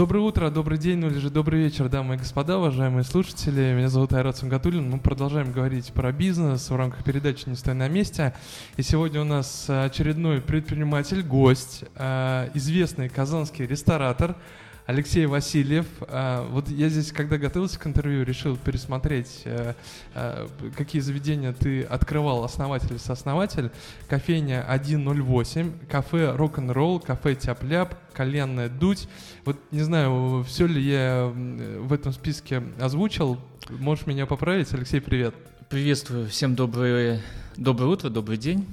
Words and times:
Доброе 0.00 0.20
утро, 0.20 0.48
добрый 0.48 0.78
день, 0.78 0.96
ну 0.96 1.08
или 1.08 1.18
же 1.18 1.28
добрый 1.28 1.60
вечер, 1.60 1.90
дамы 1.90 2.14
и 2.14 2.16
господа, 2.16 2.56
уважаемые 2.56 3.04
слушатели. 3.04 3.74
Меня 3.74 3.90
зовут 3.90 4.14
Айрат 4.14 4.34
Сунгатуллин. 4.38 4.88
Мы 4.88 4.98
продолжаем 4.98 5.52
говорить 5.52 5.92
про 5.92 6.10
бизнес 6.10 6.70
в 6.70 6.74
рамках 6.74 7.04
передачи 7.04 7.46
«Не 7.50 7.54
стой 7.54 7.74
на 7.74 7.86
месте». 7.86 8.32
И 8.78 8.82
сегодня 8.82 9.20
у 9.20 9.24
нас 9.24 9.66
очередной 9.68 10.40
предприниматель, 10.40 11.22
гость, 11.22 11.84
э, 11.96 12.48
известный 12.54 13.10
казанский 13.10 13.66
ресторатор– 13.66 14.36
Алексей 14.90 15.24
Васильев. 15.26 15.86
А, 16.08 16.44
вот 16.50 16.68
я 16.68 16.88
здесь, 16.88 17.12
когда 17.12 17.38
готовился 17.38 17.78
к 17.78 17.86
интервью, 17.86 18.24
решил 18.24 18.56
пересмотреть, 18.56 19.42
э, 19.44 19.74
э, 20.14 20.48
какие 20.76 21.00
заведения 21.00 21.52
ты 21.52 21.84
открывал, 21.84 22.42
основатель 22.42 22.96
и 22.96 22.98
сооснователь. 22.98 23.70
Кофейня 24.08 24.66
108, 24.68 25.86
кафе 25.88 26.32
рок-н-ролл, 26.32 26.98
кафе 26.98 27.36
тяп-ляп, 27.36 27.94
коленная 28.12 28.68
дуть. 28.68 29.08
Вот 29.44 29.56
не 29.70 29.82
знаю, 29.82 30.42
все 30.42 30.66
ли 30.66 30.82
я 30.82 31.32
в 31.32 31.92
этом 31.92 32.12
списке 32.12 32.60
озвучил. 32.80 33.38
Можешь 33.68 34.06
меня 34.06 34.26
поправить? 34.26 34.74
Алексей, 34.74 35.00
привет. 35.00 35.36
Приветствую. 35.68 36.28
Всем 36.28 36.56
доброе, 36.56 37.20
доброе 37.56 37.86
утро, 37.86 38.10
добрый 38.10 38.38
день. 38.38 38.66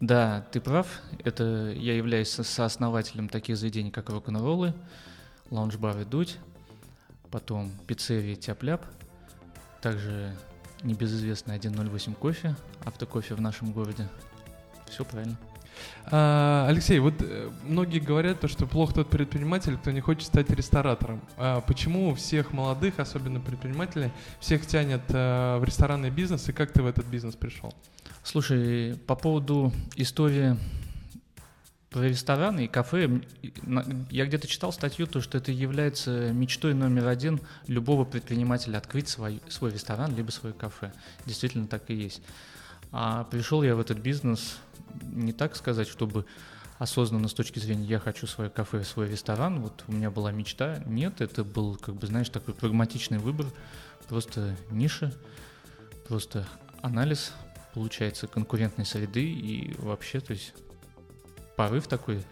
Да, 0.00 0.46
ты 0.50 0.62
прав. 0.62 0.86
Это 1.24 1.74
я 1.76 1.94
являюсь 1.94 2.30
сооснователем 2.30 3.28
таких 3.28 3.58
заведений, 3.58 3.90
как 3.90 4.08
рок-н-роллы, 4.08 4.72
лаунж-бар 5.50 6.04
«Дуть», 6.04 6.38
потом 7.30 7.70
пиццерия 7.86 8.36
«Тяп-ляп», 8.36 8.84
также 9.80 10.36
небезызвестный 10.82 11.58
108 11.58 12.14
кофе, 12.14 12.56
автокофе 12.84 13.34
в 13.34 13.40
нашем 13.40 13.72
городе. 13.72 14.08
Все 14.88 15.04
правильно. 15.04 15.36
А, 16.10 16.66
Алексей, 16.68 16.98
вот 16.98 17.14
э, 17.20 17.50
многие 17.64 17.98
говорят, 17.98 18.40
то, 18.40 18.48
что 18.48 18.66
плохо 18.66 18.94
тот 18.94 19.10
предприниматель, 19.10 19.76
кто 19.76 19.90
не 19.90 20.00
хочет 20.00 20.24
стать 20.24 20.50
ресторатором. 20.50 21.20
А 21.36 21.60
почему 21.60 22.14
всех 22.14 22.52
молодых, 22.52 22.98
особенно 22.98 23.40
предпринимателей, 23.40 24.10
всех 24.40 24.66
тянет 24.66 25.02
а, 25.10 25.58
в 25.58 25.64
ресторанный 25.64 26.10
бизнес, 26.10 26.48
и 26.48 26.52
как 26.52 26.72
ты 26.72 26.82
в 26.82 26.86
этот 26.86 27.06
бизнес 27.06 27.34
пришел? 27.34 27.74
Слушай, 28.22 28.96
по 29.06 29.14
поводу 29.16 29.72
истории 29.96 30.56
про 31.90 32.02
рестораны 32.02 32.64
и 32.64 32.68
кафе, 32.68 33.22
я 34.10 34.26
где-то 34.26 34.46
читал 34.46 34.72
статью, 34.72 35.06
то, 35.06 35.20
что 35.20 35.38
это 35.38 35.52
является 35.52 36.32
мечтой 36.32 36.74
номер 36.74 37.06
один 37.08 37.40
любого 37.68 38.04
предпринимателя 38.04 38.78
открыть 38.78 39.08
свой, 39.08 39.40
свой 39.48 39.72
ресторан 39.72 40.14
либо 40.14 40.30
свое 40.30 40.54
кафе. 40.54 40.92
Действительно 41.24 41.66
так 41.66 41.88
и 41.90 41.94
есть. 41.94 42.22
А 42.92 43.24
пришел 43.24 43.62
я 43.62 43.76
в 43.76 43.80
этот 43.80 43.98
бизнес 43.98 44.58
не 45.02 45.32
так 45.32 45.56
сказать, 45.56 45.88
чтобы 45.88 46.26
осознанно 46.78 47.28
с 47.28 47.34
точки 47.34 47.58
зрения 47.58 47.86
«я 47.86 47.98
хочу 47.98 48.26
свое 48.26 48.50
кафе, 48.50 48.84
свой 48.84 49.08
ресторан», 49.08 49.60
вот 49.60 49.84
у 49.88 49.92
меня 49.92 50.10
была 50.10 50.32
мечта. 50.32 50.82
Нет, 50.86 51.20
это 51.20 51.44
был, 51.44 51.76
как 51.76 51.94
бы, 51.94 52.06
знаешь, 52.06 52.28
такой 52.28 52.54
прагматичный 52.54 53.18
выбор, 53.18 53.46
просто 54.08 54.56
ниша, 54.70 55.14
просто 56.08 56.46
анализ, 56.82 57.32
получается, 57.74 58.26
конкурентной 58.26 58.84
среды 58.84 59.24
и 59.24 59.74
вообще, 59.78 60.20
то 60.20 60.32
есть 60.32 60.52
порыв 61.56 61.86
такой, 61.86 62.22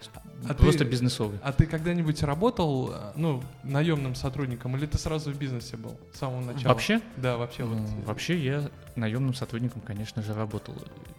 а 0.49 0.55
просто 0.55 0.85
ты, 0.85 0.91
бизнесовый. 0.91 1.39
А 1.43 1.53
ты 1.53 1.67
когда-нибудь 1.67 2.23
работал, 2.23 2.95
ну, 3.17 3.43
наемным 3.63 4.15
сотрудником, 4.15 4.77
или 4.77 4.87
ты 4.87 4.99
сразу 4.99 5.33
в 5.33 5.39
бизнесе 5.39 5.77
был 5.77 5.99
с 6.13 6.19
самого 6.19 6.41
начала? 6.41 6.73
Вообще? 6.73 7.01
Да, 7.17 7.39
вообще. 7.39 7.65
Вот. 7.65 7.79
Вообще 8.05 8.39
я 8.39 8.71
наемным 8.97 9.35
сотрудником, 9.35 9.81
конечно 9.81 10.23
же, 10.23 10.35
работал. 10.35 10.75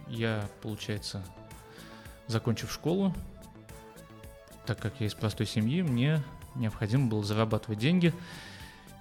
Я, 0.08 0.48
получается, 0.62 1.24
закончив 2.28 2.72
школу, 2.72 3.12
так 4.66 4.78
как 4.78 4.94
я 5.00 5.06
из 5.06 5.14
простой 5.14 5.46
семьи, 5.46 5.82
мне 5.82 6.22
необходимо 6.54 7.08
было 7.08 7.24
зарабатывать 7.24 7.80
деньги, 7.80 8.14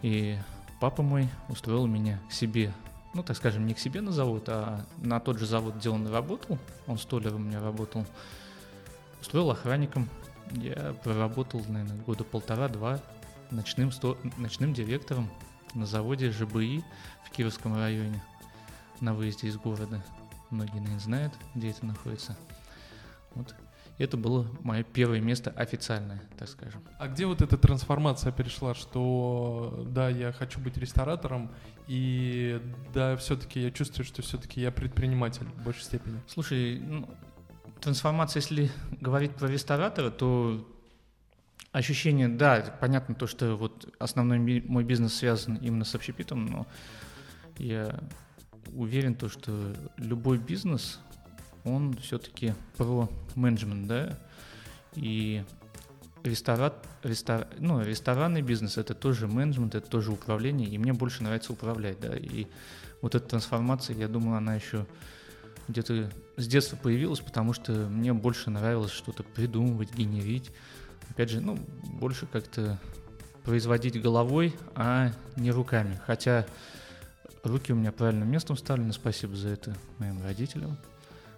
и 0.01 0.37
папа 0.81 1.03
мой 1.03 1.29
устроил 1.47 1.85
меня 1.85 2.19
к 2.29 2.33
себе 2.33 2.73
ну, 3.13 3.23
так 3.23 3.37
скажем, 3.37 3.65
не 3.65 3.73
к 3.73 3.79
себе 3.79 4.01
на 4.01 4.11
завод, 4.11 4.43
а 4.49 4.85
на 4.97 5.21
тот 5.21 5.39
же 5.39 5.45
завод, 5.45 5.75
где 5.75 5.89
он 5.89 6.05
работал, 6.05 6.59
он 6.85 6.97
столером 6.97 7.37
у 7.37 7.45
меня 7.45 7.61
работал, 7.61 8.05
устроил 9.21 9.51
охранником. 9.51 10.09
Я 10.51 10.95
проработал, 11.03 11.61
наверное, 11.67 12.01
года 12.03 12.23
полтора-два 12.23 12.99
ночным, 13.51 13.91
сто... 13.91 14.17
ночным 14.37 14.73
директором 14.73 15.29
на 15.73 15.85
заводе 15.85 16.31
ЖБИ 16.31 16.83
в 17.25 17.31
Кировском 17.31 17.75
районе 17.75 18.21
на 19.01 19.13
выезде 19.13 19.47
из 19.47 19.57
города. 19.57 20.03
Многие, 20.49 20.79
наверное, 20.79 20.99
знают, 20.99 21.33
где 21.53 21.71
это 21.71 21.85
находится. 21.85 22.37
Вот. 23.33 23.53
Это 23.97 24.17
было 24.17 24.45
мое 24.61 24.83
первое 24.83 25.21
место 25.21 25.51
официальное, 25.51 26.21
так 26.37 26.49
скажем. 26.49 26.83
А 26.99 27.07
где 27.07 27.25
вот 27.25 27.41
эта 27.41 27.57
трансформация 27.57 28.31
перешла, 28.33 28.75
что 28.75 29.85
да, 29.87 30.09
я 30.09 30.33
хочу 30.33 30.59
быть 30.59 30.77
ресторатором, 30.77 31.49
и 31.87 32.61
да, 32.93 33.15
все-таки 33.15 33.61
я 33.61 33.71
чувствую, 33.71 34.05
что 34.05 34.21
все-таки 34.21 34.59
я 34.59 34.71
предприниматель 34.71 35.45
в 35.45 35.63
большей 35.63 35.83
степени? 35.83 36.19
Слушай, 36.27 36.79
ну, 36.79 37.09
трансформация, 37.85 38.41
если 38.41 38.71
говорить 38.99 39.35
про 39.35 39.47
ресторатора, 39.47 40.09
то 40.09 40.67
ощущение, 41.71 42.27
да, 42.27 42.75
понятно 42.81 43.13
то, 43.13 43.27
что 43.27 43.55
вот 43.55 43.93
основной 43.99 44.39
мой 44.39 44.83
бизнес 44.83 45.13
связан 45.13 45.57
именно 45.57 45.85
с 45.85 45.93
общепитом, 45.93 46.47
но 46.47 46.67
я 47.59 47.99
уверен 48.73 49.13
то, 49.13 49.29
что 49.29 49.75
любой 49.97 50.39
бизнес, 50.39 50.99
он 51.63 51.95
все-таки 51.97 52.55
про 52.75 53.07
менеджмент, 53.35 53.87
да, 53.87 54.17
и 54.95 55.43
ресторан, 56.23 56.73
рестор, 57.03 57.47
ну, 57.59 57.83
ресторанный 57.83 58.41
бизнес 58.41 58.79
это 58.79 58.95
тоже 58.95 59.27
менеджмент, 59.27 59.75
это 59.75 59.87
тоже 59.87 60.11
управление, 60.11 60.67
и 60.67 60.79
мне 60.79 60.93
больше 60.93 61.21
нравится 61.21 61.53
управлять, 61.53 61.99
да, 61.99 62.17
и 62.17 62.47
вот 63.03 63.13
эта 63.13 63.27
трансформация, 63.27 63.95
я 63.95 64.07
думаю, 64.07 64.37
она 64.37 64.55
еще 64.55 64.87
где-то 65.67 66.11
с 66.37 66.47
детства 66.47 66.75
появилась, 66.75 67.19
потому 67.19 67.53
что 67.53 67.71
мне 67.71 68.13
больше 68.13 68.49
нравилось 68.49 68.91
что-то 68.91 69.23
придумывать, 69.23 69.93
генерить. 69.93 70.51
Опять 71.09 71.29
же, 71.29 71.41
ну, 71.41 71.57
больше 71.83 72.25
как-то 72.27 72.79
производить 73.43 74.01
головой, 74.01 74.55
а 74.75 75.11
не 75.35 75.51
руками. 75.51 75.99
Хотя 76.05 76.45
руки 77.43 77.71
у 77.71 77.75
меня 77.75 77.91
правильным 77.91 78.29
местом 78.29 78.55
вставлены, 78.55 78.91
спасибо 78.91 79.35
за 79.35 79.49
это 79.49 79.75
моим 79.99 80.21
родителям. 80.23 80.77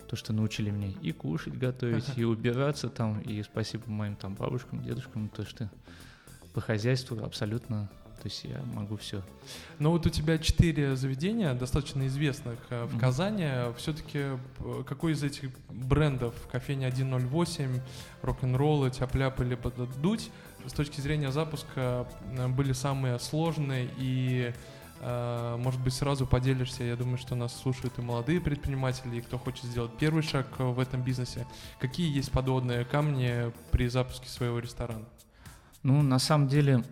То, 0.07 0.15
что 0.15 0.31
научили 0.31 0.69
меня 0.69 0.94
и 1.01 1.11
кушать, 1.11 1.57
готовить, 1.57 2.17
и 2.17 2.23
убираться 2.23 2.88
там, 2.88 3.19
и 3.21 3.44
спасибо 3.44 3.89
моим 3.89 4.15
там 4.15 4.35
бабушкам, 4.35 4.81
дедушкам, 4.81 5.27
то, 5.27 5.45
что 5.45 5.69
по 6.53 6.61
хозяйству 6.61 7.21
абсолютно 7.23 7.89
то 8.17 8.25
есть 8.25 8.44
я 8.44 8.61
могу 8.73 8.97
все. 8.97 9.22
Но 9.79 9.91
вот 9.91 10.05
у 10.05 10.09
тебя 10.09 10.38
четыре 10.39 10.95
заведения, 10.95 11.53
достаточно 11.53 12.07
известных 12.07 12.59
э, 12.69 12.85
в 12.85 12.95
mm-hmm. 12.95 13.00
Казани. 13.00 13.47
Все-таки 13.78 14.19
э, 14.19 14.83
какой 14.88 15.13
из 15.13 15.23
этих 15.23 15.51
брендов, 15.69 16.33
кофейня 16.51 16.91
108, 16.91 17.79
рок-н-роллы, 18.23 18.89
тяп-ляп 18.89 19.39
или 19.41 19.57
дуть, 20.01 20.31
с 20.66 20.73
точки 20.73 21.00
зрения 21.00 21.31
запуска 21.31 22.07
э, 22.31 22.47
были 22.47 22.73
самые 22.73 23.19
сложные 23.19 23.89
и 23.97 24.53
может 25.00 25.79
быть, 25.81 25.94
сразу 25.94 26.25
поделишься. 26.25 26.83
Я 26.83 26.95
думаю, 26.95 27.19
что 27.19 27.35
нас 27.35 27.56
слушают 27.56 28.00
и 28.00 28.01
молодые 28.01 28.41
предприниматели, 28.41 29.17
и 29.17 29.22
кто 29.22 29.38
хочет 29.38 29.66
сделать 29.66 29.91
первый 30.00 30.23
шаг 30.23 30.47
в 30.57 30.79
этом 30.79 31.03
бизнесе. 31.03 31.45
Какие 31.79 32.11
есть 32.11 32.31
подводные 32.31 32.83
камни 32.83 33.53
при 33.69 33.89
запуске 33.89 34.27
своего 34.27 34.57
ресторана? 34.57 35.06
Ну, 35.83 36.01
на 36.01 36.17
самом 36.17 36.47
деле, 36.47 36.83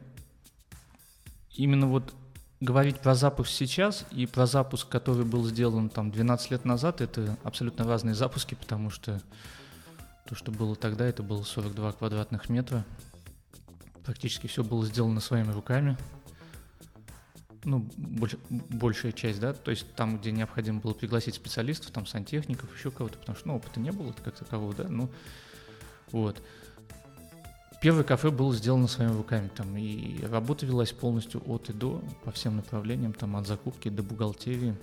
именно 1.55 1.87
вот 1.87 2.13
говорить 2.59 2.99
про 2.99 3.15
запуск 3.15 3.51
сейчас 3.51 4.05
и 4.11 4.25
про 4.25 4.45
запуск, 4.45 4.87
который 4.87 5.25
был 5.25 5.45
сделан 5.45 5.89
там 5.89 6.11
12 6.11 6.51
лет 6.51 6.65
назад, 6.65 7.01
это 7.01 7.37
абсолютно 7.43 7.85
разные 7.85 8.15
запуски, 8.15 8.55
потому 8.55 8.89
что 8.89 9.21
то, 10.27 10.35
что 10.35 10.51
было 10.51 10.75
тогда, 10.75 11.05
это 11.05 11.23
было 11.23 11.43
42 11.43 11.93
квадратных 11.93 12.49
метра. 12.49 12.85
Практически 14.03 14.47
все 14.47 14.63
было 14.63 14.85
сделано 14.85 15.19
своими 15.19 15.51
руками. 15.51 15.97
Ну, 17.63 17.79
больш, 17.97 18.35
большая 18.49 19.11
часть, 19.11 19.39
да, 19.39 19.53
то 19.53 19.71
есть 19.71 19.91
там, 19.95 20.19
где 20.19 20.31
необходимо 20.31 20.79
было 20.79 20.93
пригласить 20.93 21.33
специалистов, 21.33 21.89
там, 21.89 22.05
сантехников, 22.05 22.75
еще 22.75 22.91
кого-то, 22.91 23.17
потому 23.17 23.35
что, 23.35 23.47
ну, 23.47 23.55
опыта 23.55 23.79
не 23.79 23.91
было 23.91 24.13
как 24.23 24.35
такового, 24.35 24.75
да, 24.75 24.87
ну, 24.87 25.09
вот. 26.11 26.43
Первое 27.81 28.03
кафе 28.03 28.31
было 28.31 28.53
сделано 28.53 28.87
своими 28.87 29.13
руками, 29.13 29.49
там, 29.55 29.75
и 29.77 30.23
работа 30.25 30.65
велась 30.65 30.91
полностью 30.91 31.41
от 31.45 31.69
и 31.69 31.73
до, 31.73 32.01
по 32.23 32.31
всем 32.31 32.55
направлениям, 32.55 33.13
там, 33.13 33.35
от 33.35 33.47
закупки 33.47 33.89
до 33.89 34.01
бухгалтерии, 34.01 34.75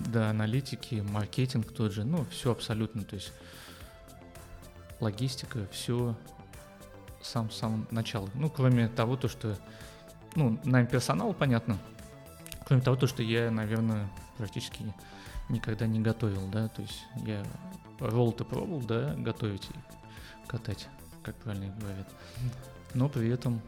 до 0.00 0.30
аналитики, 0.30 0.96
маркетинг 1.06 1.72
тот 1.72 1.92
же, 1.92 2.04
ну, 2.04 2.24
все 2.30 2.52
абсолютно, 2.52 3.04
то 3.04 3.16
есть 3.16 3.32
логистика, 5.00 5.66
все 5.70 6.16
сам 7.20 7.50
сам 7.50 7.86
начало. 7.90 8.28
Ну, 8.34 8.48
кроме 8.50 8.88
того, 8.88 9.16
то, 9.16 9.28
что, 9.28 9.58
ну, 10.34 10.58
найм 10.64 10.86
персонал, 10.86 11.34
понятно, 11.34 11.78
кроме 12.66 12.82
того, 12.82 12.96
то, 12.96 13.06
что 13.06 13.22
я, 13.22 13.50
наверное, 13.50 14.10
практически 14.38 14.92
никогда 15.48 15.86
не 15.86 16.00
готовил, 16.00 16.48
да, 16.48 16.68
то 16.68 16.82
есть 16.82 17.04
я 17.26 17.44
ролл-то 18.00 18.44
пробовал, 18.44 18.80
да, 18.80 19.14
готовить 19.16 19.68
и 20.52 20.56
катать, 20.56 20.88
как 21.22 21.34
правильно 21.36 21.74
говорят. 21.80 22.08
но 22.94 23.08
при 23.08 23.28
этом 23.28 23.60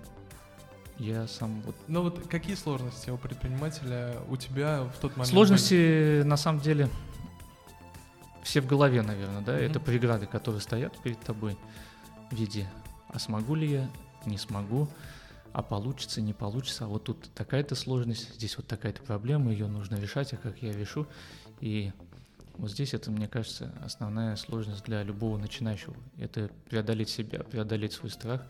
я 0.99 1.27
сам 1.27 1.61
вот... 1.63 1.75
Ну 1.89 2.03
вот 2.03 2.27
какие 2.29 2.55
сложности 2.55 3.11
у 3.11 3.17
предпринимателя 3.17 4.17
у 4.29 4.37
тебя 4.37 4.85
в 4.85 4.99
тот 5.01 5.17
момент? 5.17 5.29
Сложности, 5.29 5.75
были? 5.75 6.23
на 6.23 6.37
самом 6.37 6.61
деле, 6.61 6.89
все 8.43 8.61
в 8.61 8.67
голове, 8.67 9.03
наверное, 9.03 9.41
да, 9.41 9.59
mm-hmm. 9.59 9.71
это 9.71 9.81
преграды, 9.81 10.27
которые 10.27 10.61
стоят 10.61 10.97
перед 11.03 11.21
тобой 11.21 11.57
в 12.31 12.35
виде, 12.35 12.69
а 13.09 13.19
смогу 13.19 13.55
ли 13.55 13.71
я, 13.71 13.91
не 14.27 14.39
смогу, 14.39 14.89
а 15.53 15.63
получится, 15.63 16.21
не 16.21 16.33
получится, 16.33 16.85
а 16.85 16.89
вот 16.89 17.05
тут 17.05 17.31
такая-то 17.35 17.75
сложность, 17.75 18.35
здесь 18.35 18.57
вот 18.57 18.67
такая-то 18.67 19.03
проблема, 19.03 19.51
ее 19.51 19.67
нужно 19.67 19.97
решать, 19.97 20.33
а 20.33 20.37
как 20.37 20.63
я 20.63 20.73
решу, 20.73 21.07
и 21.61 21.93
вот 22.56 22.71
здесь 22.71 22.95
это, 22.95 23.11
мне 23.11 23.29
кажется, 23.29 23.73
основная 23.83 24.37
сложность 24.37 24.85
для 24.85 25.03
любого 25.03 25.39
начинающего. 25.39 25.97
Это 26.19 26.51
преодолеть 26.69 27.09
себя, 27.09 27.41
преодолеть 27.41 27.93
свой 27.93 28.11
страх 28.11 28.43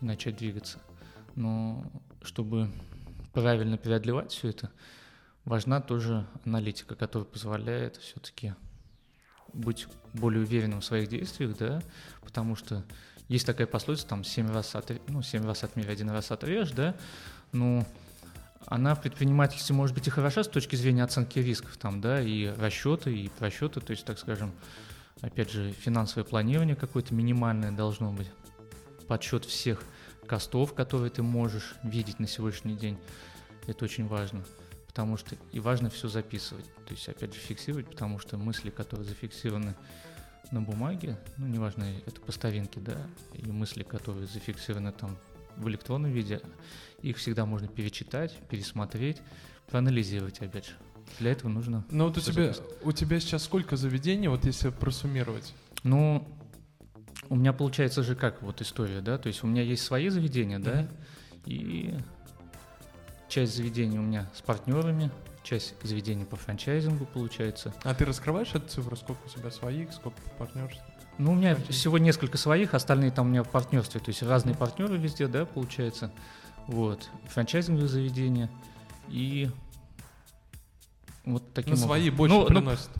и 0.00 0.04
начать 0.04 0.36
двигаться. 0.36 0.78
Но 1.34 1.84
чтобы 2.22 2.70
правильно 3.32 3.76
преодолевать 3.76 4.32
все 4.32 4.48
это, 4.48 4.70
важна 5.44 5.80
тоже 5.80 6.26
аналитика, 6.44 6.94
которая 6.94 7.26
позволяет 7.26 7.96
все-таки 7.96 8.54
быть 9.52 9.86
более 10.14 10.42
уверенным 10.42 10.80
в 10.80 10.84
своих 10.84 11.08
действиях, 11.08 11.56
да, 11.58 11.82
потому 12.22 12.56
что 12.56 12.84
есть 13.28 13.46
такая 13.46 13.66
пословица, 13.66 14.06
там, 14.06 14.24
семь 14.24 14.50
раз, 14.50 14.74
от, 14.74 14.92
ну, 15.08 15.22
семь 15.22 15.44
раз 15.44 15.64
отмерь, 15.64 15.90
один 15.90 16.10
раз 16.10 16.30
отрежь, 16.30 16.70
да, 16.72 16.94
ну, 17.52 17.86
она 18.66 18.94
в 18.94 19.02
предпринимательстве 19.02 19.74
может 19.74 19.94
быть 19.94 20.06
и 20.06 20.10
хороша 20.10 20.44
с 20.44 20.48
точки 20.48 20.76
зрения 20.76 21.04
оценки 21.04 21.38
рисков, 21.38 21.76
там, 21.76 22.00
да, 22.00 22.20
и 22.20 22.46
расчеты, 22.46 23.14
и 23.14 23.28
просчеты, 23.28 23.80
то 23.80 23.90
есть, 23.90 24.04
так 24.04 24.18
скажем, 24.18 24.52
опять 25.20 25.50
же, 25.50 25.72
финансовое 25.72 26.24
планирование 26.24 26.76
какое-то 26.76 27.14
минимальное 27.14 27.72
должно 27.72 28.12
быть, 28.12 28.30
подсчет 29.08 29.44
всех 29.44 29.82
костов, 30.26 30.74
которые 30.74 31.10
ты 31.10 31.22
можешь 31.22 31.74
видеть 31.82 32.18
на 32.18 32.26
сегодняшний 32.26 32.76
день, 32.76 32.98
это 33.66 33.84
очень 33.84 34.06
важно, 34.06 34.44
потому 34.86 35.16
что 35.16 35.36
и 35.52 35.60
важно 35.60 35.90
все 35.90 36.08
записывать, 36.08 36.66
то 36.86 36.92
есть, 36.92 37.08
опять 37.08 37.34
же, 37.34 37.40
фиксировать, 37.40 37.88
потому 37.88 38.18
что 38.18 38.36
мысли, 38.36 38.70
которые 38.70 39.06
зафиксированы 39.06 39.74
на 40.50 40.60
бумаге, 40.60 41.18
ну, 41.36 41.46
неважно, 41.46 41.84
это 42.06 42.20
по 42.20 42.32
старинке, 42.32 42.80
да, 42.80 42.96
и 43.32 43.50
мысли, 43.50 43.82
которые 43.82 44.26
зафиксированы 44.26 44.92
там 44.92 45.18
в 45.56 45.68
электронном 45.68 46.10
виде, 46.10 46.40
их 47.00 47.16
всегда 47.16 47.46
можно 47.46 47.68
перечитать, 47.68 48.36
пересмотреть, 48.48 49.22
проанализировать, 49.68 50.40
опять 50.40 50.66
же. 50.66 50.72
Для 51.18 51.32
этого 51.32 51.50
нужно... 51.50 51.84
Ну 51.90 52.06
вот 52.06 52.16
у 52.16 52.20
тебя, 52.20 52.52
у 52.82 52.92
тебя 52.92 53.20
сейчас 53.20 53.44
сколько 53.44 53.76
заведений, 53.76 54.28
вот 54.28 54.44
если 54.44 54.70
просуммировать? 54.70 55.54
Ну, 55.82 56.28
у 57.28 57.36
меня 57.36 57.52
получается 57.52 58.02
же 58.02 58.14
как 58.14 58.42
вот 58.42 58.60
история, 58.60 59.00
да, 59.00 59.18
то 59.18 59.26
есть 59.26 59.42
у 59.42 59.46
меня 59.46 59.62
есть 59.62 59.82
свои 59.82 60.08
заведения, 60.08 60.58
mm-hmm. 60.58 60.62
да, 60.62 60.88
и 61.44 61.94
часть 63.28 63.56
заведений 63.56 63.98
у 63.98 64.02
меня 64.02 64.30
с 64.34 64.42
партнерами, 64.42 65.10
часть 65.42 65.74
заведений 65.82 66.24
по 66.24 66.36
франчайзингу 66.36 67.06
получается. 67.06 67.74
А 67.82 67.94
ты 67.94 68.04
раскрываешь 68.04 68.54
эту 68.54 68.68
цифру, 68.68 68.96
сколько 68.96 69.20
у 69.24 69.28
тебя 69.28 69.50
своих, 69.50 69.92
сколько 69.92 70.18
партнерств? 70.38 70.82
Ну, 71.18 71.32
у 71.32 71.34
меня 71.34 71.54
Франчайз. 71.54 71.76
всего 71.76 71.98
несколько 71.98 72.38
своих, 72.38 72.74
остальные 72.74 73.10
там 73.10 73.26
у 73.26 73.30
меня 73.30 73.42
в 73.42 73.48
партнерстве, 73.48 74.00
то 74.00 74.08
есть 74.08 74.22
разные 74.22 74.54
партнеры 74.54 74.96
везде, 74.96 75.26
да, 75.28 75.44
получается. 75.44 76.10
Вот, 76.66 77.10
франчайзинговые 77.28 77.88
заведения 77.88 78.48
и 79.08 79.50
вот 81.24 81.52
таким 81.52 81.74
Ну, 81.74 81.76
свои 81.76 82.10
больше 82.10 82.34
ну, 82.34 82.40
ну 82.42 82.46
приносят. 82.46 82.90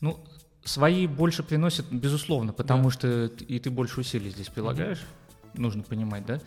Ну, 0.00 0.10
ну, 0.10 0.24
свои 0.64 1.06
больше 1.06 1.42
приносят, 1.42 1.90
безусловно, 1.90 2.52
потому 2.52 2.84
да. 2.84 2.90
что 2.90 3.24
и 3.24 3.58
ты 3.58 3.70
больше 3.70 4.00
усилий 4.00 4.30
здесь 4.30 4.48
прилагаешь, 4.48 4.98
mm-hmm. 4.98 5.60
нужно 5.60 5.82
понимать, 5.82 6.24
да. 6.26 6.40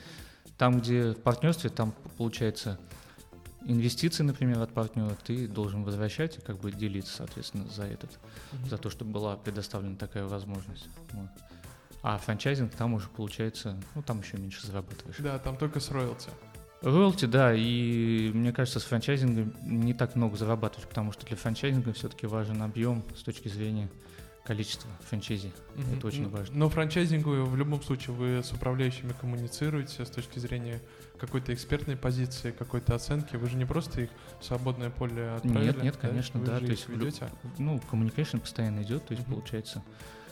Там, 0.58 0.80
где 0.80 1.12
в 1.12 1.22
партнерстве, 1.22 1.70
там 1.70 1.94
получается 2.18 2.80
инвестиции, 3.66 4.24
например, 4.24 4.62
от 4.62 4.74
партнера, 4.74 5.16
ты 5.24 5.48
должен 5.48 5.84
возвращать 5.84 6.38
и 6.38 6.42
как 6.42 6.60
бы 6.60 6.72
делиться, 6.72 7.18
соответственно, 7.18 7.68
за 7.70 7.84
этот, 7.84 8.12
mm-hmm. 8.12 8.70
за 8.70 8.78
то, 8.78 8.90
чтобы 8.90 9.12
была 9.12 9.36
предоставлена 9.36 9.96
такая 9.96 10.26
возможность. 10.26 10.88
Вот. 11.12 11.30
А 12.02 12.18
франчайзинг 12.18 12.74
там 12.76 12.94
уже 12.94 13.08
получается, 13.10 13.78
ну 13.96 14.04
там 14.04 14.22
еще 14.22 14.38
меньше 14.38 14.66
зарабатываешь. 14.68 15.18
Да, 15.20 15.40
там 15.40 15.58
только 15.58 15.80
с 15.80 15.90
роялти. 15.90 16.30
Роялти, 16.82 17.26
да, 17.26 17.54
и 17.56 18.32
мне 18.34 18.54
кажется, 18.54 18.80
с 18.80 18.84
франчайзингом 18.84 19.56
не 19.64 19.94
так 19.94 20.16
много 20.16 20.38
зарабатываешь, 20.38 20.88
потому 20.88 21.12
что 21.12 21.26
для 21.26 21.36
франчайзинга 21.36 21.94
все-таки 21.94 22.28
важен 22.28 22.62
объем 22.62 23.04
с 23.18 23.24
точки 23.24 23.48
зрения 23.48 23.90
количества 24.46 24.90
франчайзи. 25.10 25.48
Mm-hmm. 25.48 25.98
Это 25.98 26.08
очень 26.08 26.30
важно. 26.30 26.56
Но 26.56 26.70
франчайзингу 26.70 27.46
в 27.46 27.56
любом 27.56 27.82
случае 27.82 28.16
вы 28.16 28.44
с 28.44 28.52
управляющими 28.52 29.14
коммуницируете 29.20 30.06
с 30.06 30.10
точки 30.10 30.38
зрения 30.38 30.80
какой-то 31.26 31.54
экспертной 31.54 31.96
позиции, 31.98 32.52
какой-то 32.52 32.96
оценки. 32.96 33.36
Вы 33.36 33.50
же 33.50 33.58
не 33.58 33.66
просто 33.66 34.02
их 34.02 34.10
в 34.40 34.46
свободное 34.46 34.90
поле 34.90 35.30
отправили. 35.30 35.68
Нет, 35.68 35.84
нет, 35.84 35.98
конечно, 35.98 36.40
да. 36.40 36.60
То 36.60 36.66
есть, 36.66 36.88
ведете? 36.88 37.30
ну, 37.58 37.82
communication 37.92 38.40
постоянно 38.40 38.82
идет, 38.84 39.06
то 39.06 39.14
есть 39.14 39.26
mm-hmm. 39.26 39.32
получается 39.32 39.84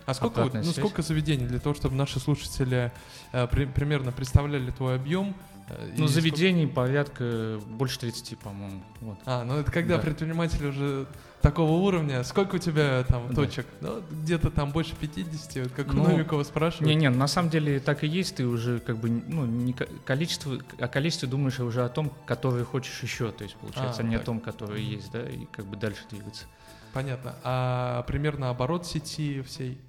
а 0.05 0.13
сколько, 0.13 0.43
вот, 0.43 0.53
ну, 0.53 0.63
сколько 0.63 1.01
заведений 1.01 1.45
для 1.45 1.59
того, 1.59 1.75
чтобы 1.75 1.95
наши 1.95 2.19
слушатели 2.19 2.91
э, 3.31 3.47
при, 3.47 3.65
примерно 3.65 4.11
представляли 4.11 4.71
твой 4.71 4.95
объем? 4.95 5.35
Э, 5.69 5.93
ну, 5.97 6.07
заведений 6.07 6.63
сколько... 6.63 6.75
порядка 6.75 7.59
больше 7.67 7.99
30, 7.99 8.37
по-моему. 8.39 8.83
Вот. 9.01 9.17
А, 9.25 9.43
ну 9.43 9.57
это 9.57 9.71
когда 9.71 9.97
да. 9.97 10.03
предприниматель 10.03 10.65
уже 10.65 11.07
такого 11.41 11.71
уровня. 11.71 12.23
Сколько 12.23 12.55
у 12.55 12.57
тебя 12.59 13.03
там 13.03 13.29
да. 13.29 13.35
точек? 13.35 13.65
Ну, 13.81 14.01
где-то 14.09 14.49
там 14.49 14.71
больше 14.71 14.95
50, 14.95 15.63
вот 15.63 15.73
как 15.73 15.93
ну, 15.93 16.03
у 16.03 16.07
Новикова 16.07 16.43
спрашивают. 16.43 16.87
Не-не, 16.87 17.09
на 17.09 17.27
самом 17.27 17.49
деле 17.49 17.79
так 17.79 18.03
и 18.03 18.07
есть, 18.07 18.37
ты 18.37 18.45
уже 18.45 18.79
как 18.79 18.97
бы, 18.97 19.09
ну, 19.09 19.45
не 19.45 19.73
количество, 19.73 20.57
о 20.79 20.87
количестве 20.87 21.27
думаешь 21.27 21.59
уже 21.59 21.83
о 21.83 21.89
том, 21.89 22.11
который 22.25 22.63
хочешь 22.63 23.01
еще, 23.03 23.31
то 23.31 23.43
есть 23.43 23.55
получается, 23.55 24.01
а, 24.01 24.05
не 24.05 24.15
так. 24.15 24.23
о 24.23 24.25
том, 24.25 24.39
который 24.39 24.81
есть, 24.81 25.11
да, 25.11 25.21
и 25.21 25.45
как 25.45 25.65
бы 25.65 25.75
дальше 25.75 26.01
двигаться. 26.09 26.45
Понятно. 26.93 27.35
А 27.43 28.03
примерно 28.03 28.49
оборот 28.49 28.85
сети 28.85 29.41
всей? 29.41 29.79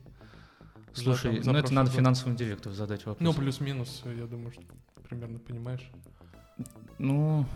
Слушай, 0.94 1.42
за, 1.42 1.52
ну 1.52 1.58
это 1.58 1.72
надо 1.72 1.90
год. 1.90 1.96
финансовому 1.98 2.36
директору 2.36 2.74
задать 2.74 3.04
вопрос. 3.04 3.18
Ну, 3.20 3.34
плюс-минус, 3.34 4.02
я 4.04 4.26
думаю, 4.26 4.52
что 4.52 4.62
примерно 5.08 5.38
понимаешь. 5.38 5.90
Ну, 6.98 7.46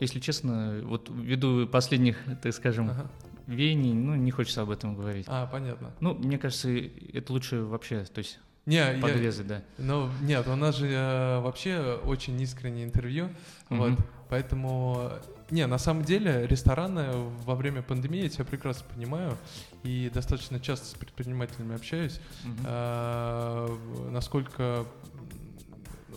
если 0.00 0.20
честно, 0.20 0.80
вот 0.84 1.08
ввиду 1.10 1.66
последних, 1.66 2.18
так 2.42 2.52
скажем, 2.52 2.90
ага. 2.90 3.10
веяний, 3.46 3.94
ну, 3.94 4.14
не 4.14 4.30
хочется 4.30 4.62
об 4.62 4.70
этом 4.70 4.94
говорить. 4.94 5.26
А, 5.28 5.46
понятно. 5.46 5.92
Ну, 6.00 6.14
мне 6.14 6.38
кажется, 6.38 6.70
это 6.70 7.32
лучше 7.32 7.62
вообще, 7.62 8.04
то 8.04 8.18
есть 8.18 8.38
не, 8.66 8.98
подрезать, 9.00 9.48
я, 9.48 9.56
да. 9.56 9.62
Ну, 9.78 10.10
нет, 10.20 10.46
у 10.46 10.56
нас 10.56 10.76
же 10.76 10.88
э, 10.88 11.40
вообще 11.40 12.00
очень 12.04 12.40
искреннее 12.40 12.84
интервью, 12.84 13.30
mm-hmm. 13.68 13.76
вот, 13.76 13.98
поэтому 14.28 15.12
не, 15.52 15.66
на 15.66 15.76
самом 15.76 16.02
деле 16.02 16.46
рестораны 16.46 17.08
во 17.44 17.54
время 17.54 17.82
пандемии, 17.82 18.22
я 18.22 18.28
тебя 18.30 18.46
прекрасно 18.46 18.86
понимаю, 18.94 19.36
и 19.82 20.10
достаточно 20.12 20.58
часто 20.58 20.86
с 20.86 20.94
предпринимателями 20.94 21.74
общаюсь, 21.74 22.20
угу. 22.44 22.54
э, 22.64 23.78
насколько 24.10 24.86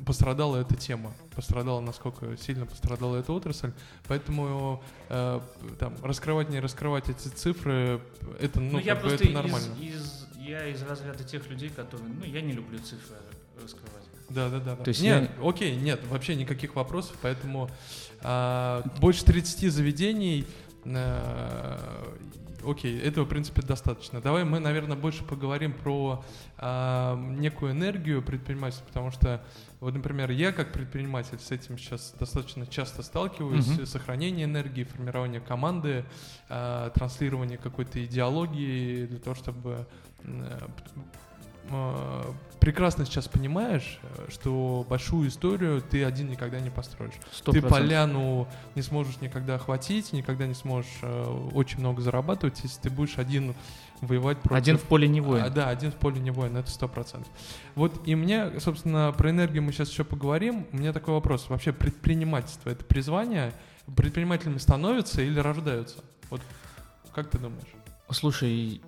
пострадала 0.06 0.58
эта 0.58 0.76
тема, 0.76 1.12
пострадала, 1.36 1.82
насколько 1.82 2.38
сильно 2.38 2.66
пострадала 2.66 3.18
эта 3.18 3.34
отрасль, 3.34 3.74
поэтому 4.08 4.82
э, 5.10 5.42
там 5.80 5.96
раскрывать 6.02 6.50
не 6.50 6.62
раскрывать 6.62 7.10
эти 7.10 7.28
цифры, 7.28 8.00
это 8.40 8.62
ну, 8.62 8.74
ну 8.74 8.80
я 8.80 8.96
просто 8.96 9.26
это 9.26 9.34
нормально. 9.34 9.74
Из, 9.82 9.96
из, 9.96 10.15
я 10.46 10.68
из 10.68 10.82
разряда 10.84 11.24
тех 11.24 11.48
людей, 11.50 11.70
которые, 11.70 12.10
ну 12.10 12.26
я 12.26 12.42
не 12.42 12.54
люблю 12.54 12.80
цифры 12.80 13.16
раскрывать. 13.62 14.04
Да, 14.30 14.50
да, 14.50 14.60
да. 14.60 14.76
То 14.76 14.90
есть 14.90 15.02
нет, 15.02 15.30
я... 15.38 15.48
окей, 15.48 15.76
нет, 15.76 16.02
вообще 16.08 16.36
никаких 16.36 16.76
вопросов, 16.76 17.16
поэтому 17.22 17.70
а, 18.22 18.84
больше 19.00 19.24
30 19.24 19.72
заведений, 19.72 20.46
а, 20.86 22.14
окей, 22.66 23.00
этого, 23.00 23.26
в 23.26 23.30
принципе, 23.30 23.62
достаточно. 23.62 24.22
Давай 24.22 24.44
мы, 24.44 24.60
наверное, 24.60 24.98
больше 24.98 25.24
поговорим 25.24 25.74
про 25.74 26.24
а, 26.58 27.16
некую 27.16 27.72
энергию 27.72 28.22
предпринимательства, 28.22 28.86
потому 28.88 29.12
что, 29.12 29.44
вот, 29.80 29.94
например, 29.94 30.32
я 30.32 30.52
как 30.52 30.72
предприниматель 30.74 31.40
с 31.40 31.52
этим 31.52 31.78
сейчас 31.78 32.14
достаточно 32.20 32.66
часто 32.66 33.04
сталкиваюсь, 33.04 33.68
mm-hmm. 33.68 33.86
сохранение 33.86 34.46
энергии, 34.46 34.84
формирование 34.84 35.42
команды, 35.42 36.06
а, 36.50 36.90
транслирование 36.90 37.58
какой-то 37.58 38.04
идеологии 38.04 39.06
для 39.06 39.20
того, 39.20 39.36
чтобы 39.36 39.88
прекрасно 42.60 43.06
сейчас 43.06 43.28
понимаешь, 43.28 44.00
что 44.30 44.86
большую 44.90 45.30
историю 45.30 45.82
ты 45.82 46.04
один 46.04 46.30
никогда 46.30 46.60
не 46.60 46.70
построишь. 46.70 47.14
100%. 47.44 47.52
Ты 47.52 47.62
поляну 47.62 48.48
не 48.76 48.82
сможешь 48.82 49.22
никогда 49.22 49.56
охватить, 49.56 50.14
никогда 50.14 50.48
не 50.48 50.54
сможешь 50.54 50.92
э, 51.02 51.50
очень 51.54 51.80
много 51.80 52.02
зарабатывать, 52.02 52.60
если 52.64 52.82
ты 52.82 52.90
будешь 52.90 53.18
один 53.18 53.56
воевать 54.02 54.40
против... 54.40 54.58
Один 54.58 54.78
в 54.78 54.84
поле 54.84 55.08
не 55.08 55.22
воин. 55.22 55.44
А, 55.44 55.50
да, 55.50 55.70
один 55.70 55.92
в 55.92 55.96
поле 55.96 56.20
не 56.20 56.32
воин, 56.32 56.58
это 56.58 56.70
сто 56.70 56.88
процентов. 56.88 57.32
Вот 57.76 58.08
и 58.08 58.16
мне, 58.16 58.60
собственно, 58.60 59.14
про 59.16 59.30
энергию 59.30 59.64
мы 59.64 59.72
сейчас 59.72 59.90
еще 59.90 60.04
поговорим. 60.04 60.68
У 60.72 60.78
меня 60.78 60.94
такой 60.94 61.14
вопрос. 61.14 61.50
Вообще 61.50 61.72
предпринимательство— 61.72 62.70
это 62.72 62.84
призвание? 62.84 63.54
Предпринимателями 63.96 64.58
становятся 64.58 65.22
или 65.22 65.40
рождаются? 65.40 65.98
Вот 66.30 66.42
как 67.14 67.30
ты 67.30 67.38
думаешь? 67.38 67.68
Слушай, 68.10 68.82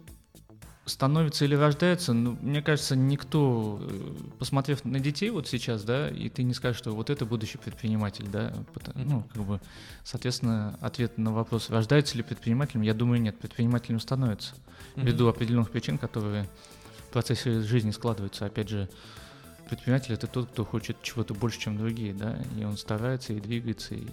становится 0.87 1.45
или 1.45 1.53
рождается, 1.53 2.13
ну, 2.13 2.37
мне 2.41 2.61
кажется, 2.61 2.95
никто, 2.95 3.79
э, 3.81 4.13
посмотрев 4.39 4.85
на 4.85 4.99
детей 4.99 5.29
вот 5.29 5.47
сейчас, 5.47 5.83
да, 5.83 6.09
и 6.09 6.29
ты 6.29 6.43
не 6.43 6.53
скажешь, 6.53 6.77
что 6.77 6.95
вот 6.95 7.09
это 7.09 7.25
будущий 7.25 7.57
предприниматель, 7.57 8.25
да, 8.27 8.53
ну, 8.95 9.23
как 9.33 9.43
бы, 9.43 9.61
соответственно, 10.03 10.77
ответ 10.81 11.17
на 11.17 11.33
вопрос, 11.33 11.69
рождается 11.69 12.15
ли 12.17 12.23
предпринимателем, 12.23 12.81
я 12.83 12.93
думаю, 12.93 13.21
нет, 13.21 13.37
предпринимателем 13.37 13.99
становится, 13.99 14.55
mm-hmm. 14.55 15.03
ввиду 15.03 15.27
определенных 15.27 15.69
причин, 15.71 15.97
которые 15.97 16.47
в 17.09 17.11
процессе 17.11 17.61
жизни 17.61 17.91
складываются, 17.91 18.45
опять 18.45 18.69
же, 18.69 18.89
предприниматель 19.69 20.13
это 20.13 20.27
тот, 20.27 20.47
кто 20.49 20.63
хочет 20.63 21.01
чего-то 21.01 21.33
больше, 21.33 21.59
чем 21.59 21.77
другие, 21.77 22.13
да, 22.13 22.39
и 22.57 22.63
он 22.63 22.77
старается 22.77 23.33
и 23.33 23.41
двигается, 23.41 23.95
и 23.95 24.07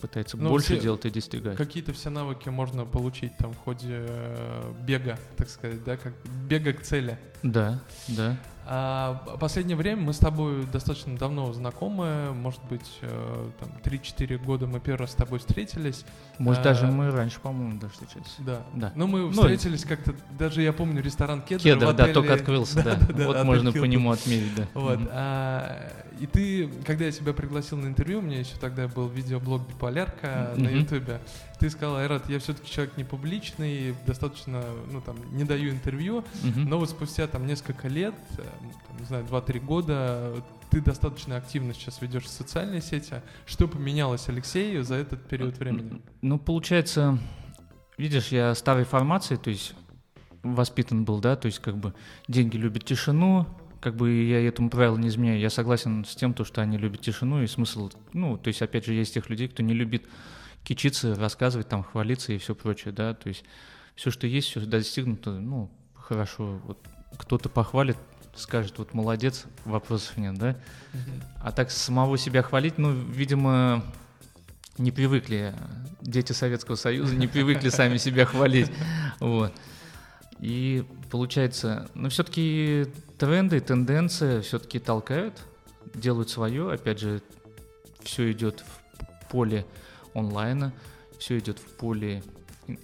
пытается 0.00 0.36
ну, 0.36 0.50
больше 0.50 0.74
все, 0.74 0.80
делать 0.80 1.04
и 1.06 1.10
достигать. 1.10 1.56
Какие-то 1.56 1.92
все 1.92 2.10
навыки 2.10 2.48
можно 2.48 2.84
получить 2.84 3.36
там 3.38 3.52
в 3.52 3.58
ходе 3.58 4.04
э, 4.08 4.74
бега, 4.86 5.18
так 5.36 5.48
сказать, 5.48 5.82
да, 5.84 5.96
как 5.96 6.14
бега 6.48 6.72
к 6.72 6.82
цели. 6.82 7.18
Да, 7.42 7.82
да. 8.08 8.36
А 8.68 9.22
последнее 9.38 9.76
время 9.76 10.02
мы 10.02 10.12
с 10.12 10.18
тобой 10.18 10.66
достаточно 10.66 11.16
давно 11.16 11.52
знакомы, 11.52 12.32
может 12.32 12.60
быть, 12.64 12.98
э, 13.00 13.50
там 13.60 13.68
3-4 13.84 14.38
года 14.38 14.66
мы 14.66 14.80
первый 14.80 15.02
раз 15.02 15.12
с 15.12 15.14
тобой 15.14 15.38
встретились. 15.38 16.04
Может, 16.38 16.62
а, 16.62 16.64
даже 16.64 16.86
мы 16.88 17.12
раньше, 17.12 17.38
по-моему, 17.38 17.78
даже 17.78 17.92
встречались. 17.92 18.34
Да. 18.38 18.62
да. 18.74 18.92
Но 18.96 19.06
мы 19.06 19.20
ну, 19.20 19.30
встретились 19.30 19.84
ну, 19.84 19.90
как-то, 19.90 20.14
даже 20.36 20.62
я 20.62 20.72
помню, 20.72 21.00
ресторан 21.00 21.42
Кедр. 21.42 21.62
Кедр, 21.62 21.92
да, 21.92 22.08
только 22.08 22.34
открылся, 22.34 22.76
да. 22.82 22.96
да. 22.96 23.06
да 23.06 23.26
вот 23.26 23.34
да, 23.34 23.44
можно 23.44 23.70
по 23.70 23.84
нему 23.84 24.10
отметить, 24.10 24.54
да. 24.56 24.66
Вот. 24.74 24.98
Mm-hmm. 24.98 25.10
А, 25.12 25.92
и 26.18 26.26
ты, 26.26 26.68
когда 26.84 27.04
я 27.04 27.12
тебя 27.12 27.32
пригласил 27.34 27.78
на 27.78 27.86
интервью, 27.86 28.18
у 28.18 28.22
меня 28.22 28.40
еще 28.40 28.56
тогда 28.60 28.88
был 28.88 29.06
видеоблог 29.06 29.62
«Биполярка» 29.68 30.26
mm-hmm. 30.26 30.60
на 30.60 30.68
ютубе, 30.68 31.20
ты 31.58 31.70
сказал, 31.70 31.96
Айрат, 31.96 32.28
я 32.28 32.38
все-таки 32.38 32.70
человек 32.70 32.96
не 32.96 33.04
публичный, 33.04 33.94
достаточно, 34.06 34.62
ну 34.90 35.00
там, 35.00 35.16
не 35.36 35.44
даю 35.44 35.70
интервью, 35.70 36.24
mm-hmm. 36.42 36.68
но 36.68 36.78
вот 36.78 36.90
спустя 36.90 37.26
там 37.26 37.46
несколько 37.46 37.88
лет, 37.88 38.14
э, 38.38 38.42
там, 38.88 38.96
не 38.98 39.04
знаю, 39.06 39.24
2-3 39.24 39.60
года, 39.60 40.34
ты 40.70 40.80
достаточно 40.80 41.36
активно 41.36 41.72
сейчас 41.72 42.02
ведешь 42.02 42.28
социальные 42.28 42.82
сети. 42.82 43.22
Что 43.46 43.68
поменялось 43.68 44.28
Алексею 44.28 44.84
за 44.84 44.96
этот 44.96 45.26
период 45.28 45.58
времени? 45.58 46.02
Ну, 46.22 46.38
получается, 46.38 47.18
видишь, 47.96 48.28
я 48.28 48.54
старой 48.54 48.84
формации, 48.84 49.36
то 49.36 49.50
есть 49.50 49.74
воспитан 50.42 51.04
был, 51.04 51.20
да, 51.20 51.36
то 51.36 51.46
есть 51.46 51.60
как 51.60 51.76
бы 51.76 51.94
деньги 52.28 52.56
любят 52.56 52.84
тишину, 52.84 53.46
как 53.80 53.96
бы 53.96 54.12
я 54.12 54.46
этому 54.46 54.70
правилу 54.70 54.96
не 54.96 55.08
изменяю. 55.08 55.40
Я 55.40 55.50
согласен 55.50 56.04
с 56.04 56.14
тем, 56.14 56.34
то, 56.34 56.44
что 56.44 56.60
они 56.60 56.76
любят 56.76 57.00
тишину 57.00 57.42
и 57.42 57.46
смысл, 57.46 57.90
ну, 58.12 58.36
то 58.36 58.48
есть 58.48 58.62
опять 58.62 58.84
же 58.84 58.92
есть 58.92 59.14
тех 59.14 59.28
людей, 59.30 59.48
кто 59.48 59.62
не 59.62 59.74
любит 59.74 60.04
кичиться, 60.66 61.14
рассказывать, 61.14 61.68
там, 61.68 61.84
хвалиться 61.84 62.32
и 62.32 62.38
все 62.38 62.54
прочее, 62.56 62.92
да, 62.92 63.14
то 63.14 63.28
есть 63.28 63.44
все, 63.94 64.10
что 64.10 64.26
есть, 64.26 64.48
все 64.48 64.60
достигнуто, 64.60 65.30
ну, 65.30 65.70
хорошо, 65.94 66.60
вот 66.64 66.78
кто-то 67.16 67.48
похвалит, 67.48 67.96
скажет, 68.34 68.76
вот 68.78 68.92
молодец, 68.92 69.44
вопросов 69.64 70.16
нет, 70.16 70.36
да, 70.36 70.56
а 71.40 71.52
так 71.52 71.70
самого 71.70 72.18
себя 72.18 72.42
хвалить, 72.42 72.78
ну, 72.78 72.92
видимо, 72.92 73.84
не 74.76 74.90
привыкли, 74.90 75.54
дети 76.00 76.32
Советского 76.32 76.74
Союза 76.74 77.14
не 77.14 77.28
привыкли 77.28 77.68
сами 77.68 77.96
себя 77.96 78.26
хвалить, 78.26 78.70
вот. 79.20 79.52
И 80.40 80.84
получается, 81.12 81.88
ну, 81.94 82.08
все-таки 82.08 82.86
тренды, 83.18 83.60
тенденции 83.60 84.40
все-таки 84.40 84.80
толкают, 84.80 85.40
делают 85.94 86.28
свое, 86.28 86.72
опять 86.72 86.98
же, 86.98 87.22
все 88.02 88.32
идет 88.32 88.64
в 88.98 89.30
поле 89.30 89.64
онлайна, 90.16 90.72
все 91.18 91.38
идет 91.38 91.58
в 91.58 91.76
поле 91.76 92.22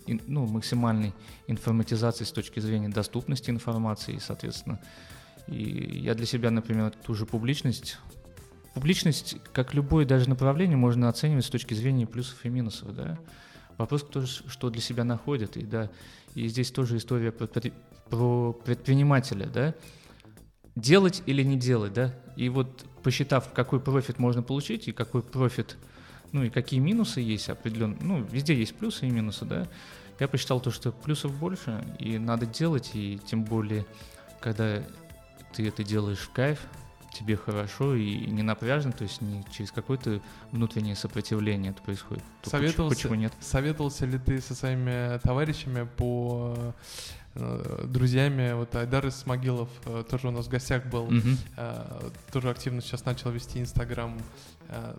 ну, 0.06 0.46
максимальной 0.46 1.12
информатизации 1.46 2.24
с 2.24 2.32
точки 2.32 2.60
зрения 2.60 2.88
доступности 2.88 3.50
информации, 3.50 4.18
соответственно. 4.18 4.78
И 5.48 6.00
я 6.04 6.14
для 6.14 6.26
себя, 6.26 6.50
например, 6.50 6.92
ту 7.04 7.14
же 7.14 7.26
публичность 7.26 7.98
Публичность, 8.74 9.36
как 9.52 9.74
любое 9.74 10.06
даже 10.06 10.28
направление, 10.30 10.76
можно 10.78 11.08
оценивать 11.08 11.44
с 11.44 11.50
точки 11.50 11.74
зрения 11.74 12.06
плюсов 12.06 12.44
и 12.44 12.48
минусов, 12.48 12.94
да. 12.94 13.18
Вопрос, 13.76 14.02
кто 14.02 14.24
что 14.24 14.70
для 14.70 14.80
себя 14.80 15.04
находит, 15.04 15.56
и 15.58 15.62
да, 15.62 15.90
и 16.34 16.48
здесь 16.48 16.70
тоже 16.70 16.96
история 16.96 17.32
про, 17.32 17.46
про 18.08 18.52
предпринимателя, 18.52 19.46
да. 19.46 19.74
Делать 20.74 21.22
или 21.26 21.42
не 21.42 21.58
делать, 21.58 21.92
да. 21.92 22.14
И 22.36 22.48
вот 22.48 22.86
посчитав, 23.02 23.52
какой 23.52 23.78
профит 23.78 24.18
можно 24.18 24.42
получить 24.42 24.88
и 24.88 24.92
какой 24.92 25.22
профит 25.22 25.76
ну 26.32 26.42
и 26.44 26.50
какие 26.50 26.80
минусы 26.80 27.20
есть 27.20 27.48
определенно, 27.48 27.96
ну, 28.00 28.22
везде 28.22 28.54
есть 28.54 28.74
плюсы 28.74 29.06
и 29.06 29.10
минусы, 29.10 29.44
да, 29.44 29.68
я 30.18 30.28
посчитал 30.28 30.60
то, 30.60 30.70
что 30.70 30.92
плюсов 30.92 31.32
больше, 31.38 31.84
и 31.98 32.18
надо 32.18 32.46
делать, 32.46 32.90
и 32.94 33.20
тем 33.26 33.44
более, 33.44 33.86
когда 34.40 34.82
ты 35.54 35.66
это 35.66 35.84
делаешь 35.84 36.18
в 36.18 36.30
кайф, 36.30 36.60
тебе 37.12 37.36
хорошо 37.36 37.94
и 37.94 38.26
не 38.26 38.42
напряжно, 38.42 38.92
то 38.92 39.02
есть 39.02 39.20
не 39.20 39.44
через 39.52 39.70
какое-то 39.70 40.22
внутреннее 40.50 40.96
сопротивление 40.96 41.72
это 41.72 41.82
происходит. 41.82 42.24
То 42.42 42.50
советовался, 42.50 42.96
почему 42.96 43.14
нет? 43.14 43.32
Советовался 43.40 44.06
ли 44.06 44.18
ты 44.18 44.40
со 44.40 44.54
своими 44.54 45.18
товарищами 45.18 45.86
по 45.96 46.74
Э, 47.34 47.86
друзьями. 47.86 48.52
Вот 48.52 48.74
Айдар 48.76 49.06
из 49.06 49.24
Могилов 49.24 49.70
э, 49.86 50.04
тоже 50.08 50.28
у 50.28 50.30
нас 50.30 50.46
в 50.46 50.48
гостях 50.50 50.84
был, 50.84 51.08
mm-hmm. 51.08 52.12
тоже 52.30 52.50
активно 52.50 52.82
сейчас 52.82 53.06
начал 53.06 53.30
вести 53.30 53.58
Инстаграм. 53.58 54.18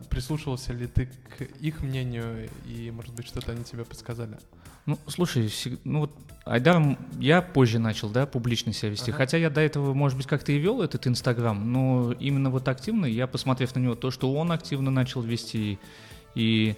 Прислушивался 0.09 0.73
ли 0.73 0.87
ты 0.87 1.07
к 1.07 1.41
их 1.41 1.81
мнению 1.81 2.49
и, 2.65 2.91
может 2.91 3.13
быть, 3.15 3.25
что-то 3.25 3.53
они 3.53 3.63
тебе 3.63 3.85
подсказали? 3.85 4.37
Ну, 4.85 4.99
слушай, 5.07 5.51
ну 5.83 6.01
вот 6.01 6.11
Айдар 6.45 6.97
я 7.19 7.41
позже 7.41 7.79
начал, 7.79 8.09
да, 8.09 8.25
публично 8.25 8.73
себя 8.73 8.91
вести. 8.91 9.11
Ага. 9.11 9.19
Хотя 9.19 9.37
я 9.37 9.49
до 9.49 9.61
этого, 9.61 9.93
может 9.93 10.17
быть, 10.17 10.27
как-то 10.27 10.51
и 10.51 10.57
вел 10.57 10.81
этот 10.81 11.07
Инстаграм, 11.07 11.71
но 11.71 12.11
именно 12.19 12.49
вот 12.49 12.67
активно, 12.67 13.05
я, 13.05 13.25
посмотрев 13.25 13.73
на 13.75 13.79
него, 13.79 13.95
то, 13.95 14.11
что 14.11 14.33
он 14.33 14.51
активно 14.51 14.91
начал 14.91 15.21
вести, 15.21 15.79
и 16.35 16.75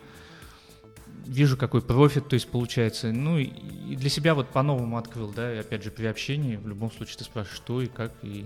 вижу, 1.26 1.58
какой 1.58 1.82
профит, 1.82 2.28
то 2.28 2.36
есть 2.36 2.48
получается. 2.48 3.12
Ну 3.12 3.40
и 3.40 3.96
для 3.96 4.10
себя 4.10 4.36
вот 4.36 4.50
по-новому 4.50 4.98
открыл, 4.98 5.34
да, 5.34 5.54
и 5.54 5.58
опять 5.58 5.84
же 5.84 5.92
при 5.92 6.06
общении 6.06 6.56
в 6.56 6.68
любом 6.68 6.92
случае 6.92 7.18
ты 7.18 7.24
спрашиваешь, 7.24 7.58
что 7.58 7.82
и 7.82 7.88
как, 7.88 8.14
и 8.22 8.46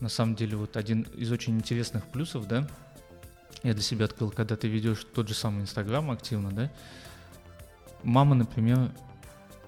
на 0.00 0.08
самом 0.08 0.36
деле 0.36 0.56
вот 0.56 0.76
один 0.76 1.02
из 1.16 1.32
очень 1.32 1.56
интересных 1.56 2.06
плюсов, 2.06 2.46
да, 2.46 2.68
я 3.62 3.74
для 3.74 3.82
себя 3.82 4.04
открыл, 4.06 4.30
когда 4.30 4.56
ты 4.56 4.68
ведешь 4.68 5.06
тот 5.14 5.28
же 5.28 5.34
самый 5.34 5.62
Инстаграм 5.62 6.10
активно, 6.10 6.50
да, 6.50 6.70
мама, 8.02 8.34
например, 8.34 8.90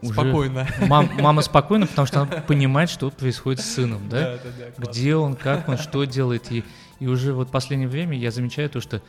уже... 0.01 0.13
Спокойно. 0.13 0.67
Мам, 0.87 1.11
мама 1.19 1.43
спокойна, 1.43 1.87
потому 1.87 2.07
что 2.07 2.23
она 2.23 2.41
понимает, 2.43 2.89
что 2.89 3.11
происходит 3.11 3.61
с 3.61 3.75
сыном, 3.75 4.09
да? 4.09 4.37
да, 4.37 4.37
да, 4.45 4.67
да 4.77 4.91
Где 4.91 5.17
он, 5.17 5.35
как 5.35 5.69
он, 5.69 5.77
что 5.77 6.05
делает. 6.05 6.53
И, 6.53 6.65
и 7.01 7.07
уже 7.07 7.33
вот 7.33 7.51
последнее 7.51 7.89
время 7.89 8.17
я 8.17 8.31
замечаю 8.31 8.71
то, 8.71 8.81
что 8.81 9.03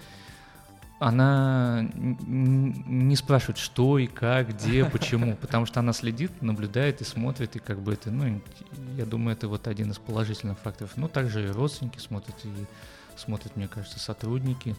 она 0.99 1.87
не 1.93 3.15
спрашивает, 3.15 3.57
что 3.57 3.99
и 3.99 4.07
как, 4.07 4.49
где, 4.49 4.83
почему, 4.83 5.35
потому 5.37 5.65
что 5.65 5.79
она 5.79 5.93
следит, 5.93 6.41
наблюдает 6.41 7.01
и 7.01 7.05
смотрит, 7.05 7.55
и 7.55 7.59
как 7.59 7.79
бы 7.79 7.93
это, 7.93 8.11
ну, 8.11 8.41
я 8.97 9.05
думаю, 9.05 9.37
это 9.37 9.47
вот 9.47 9.67
один 9.67 9.91
из 9.91 9.97
положительных 9.97 10.59
факторов. 10.59 10.91
Ну, 10.97 11.07
также 11.07 11.47
и 11.47 11.51
родственники 11.51 11.99
смотрят, 11.99 12.35
и 12.43 12.49
смотрят, 13.19 13.55
мне 13.55 13.67
кажется, 13.67 13.99
сотрудники. 13.99 14.75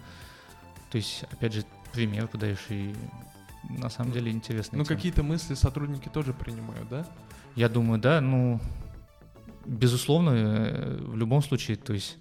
То 0.91 0.97
есть, 0.97 1.25
опять 1.31 1.53
же, 1.53 1.65
пример 1.93 2.29
подаешь, 2.29 2.67
и 2.69 2.95
на 3.69 3.91
самом 3.91 4.13
деле 4.13 4.31
интересно. 4.31 4.79
Ну, 4.79 4.85
какие-то 4.85 5.23
мысли 5.23 5.55
сотрудники 5.55 6.09
тоже 6.09 6.33
принимают, 6.33 6.89
да? 6.89 7.07
Я 7.55 7.69
думаю, 7.69 8.01
да, 8.01 8.21
ну, 8.21 8.61
безусловно, 9.65 10.31
э, 10.31 10.97
в 11.01 11.17
любом 11.17 11.43
случае, 11.43 11.77
то 11.77 11.93
есть 11.93 12.19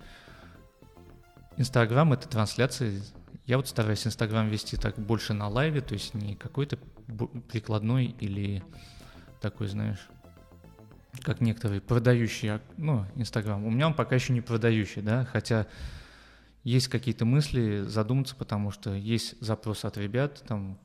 Инстаграм— 1.58 2.14
это 2.14 2.28
трансляция 2.28 3.02
я 3.50 3.58
вот 3.58 3.68
стараюсь 3.68 4.06
Инстаграм 4.06 4.48
вести 4.48 4.78
так 4.78 5.00
больше 5.00 5.34
на 5.34 5.48
лайве, 5.48 5.82
то 5.82 5.94
есть 5.96 6.14
не 6.14 6.36
какой-то 6.36 6.78
прикладной 7.52 8.06
или 8.20 8.64
такой, 9.42 9.68
знаешь, 9.68 10.08
как 11.24 11.42
некоторые 11.42 11.82
продающие, 11.82 12.62
ну, 12.78 13.08
Инстаграм. 13.16 13.66
У 13.66 13.72
меня 13.72 13.88
он 13.88 13.96
пока 13.96 14.14
еще 14.14 14.34
не 14.34 14.42
продающий, 14.42 15.02
да, 15.02 15.26
хотя 15.26 15.66
есть 16.64 16.88
какие-то 16.88 17.26
мысли 17.26 17.84
задуматься, 17.88 18.36
потому 18.36 18.72
что 18.72 18.94
есть 18.94 19.36
запрос 19.42 19.86
от 19.86 19.98
ребят, 19.98 20.44
там 20.48 20.80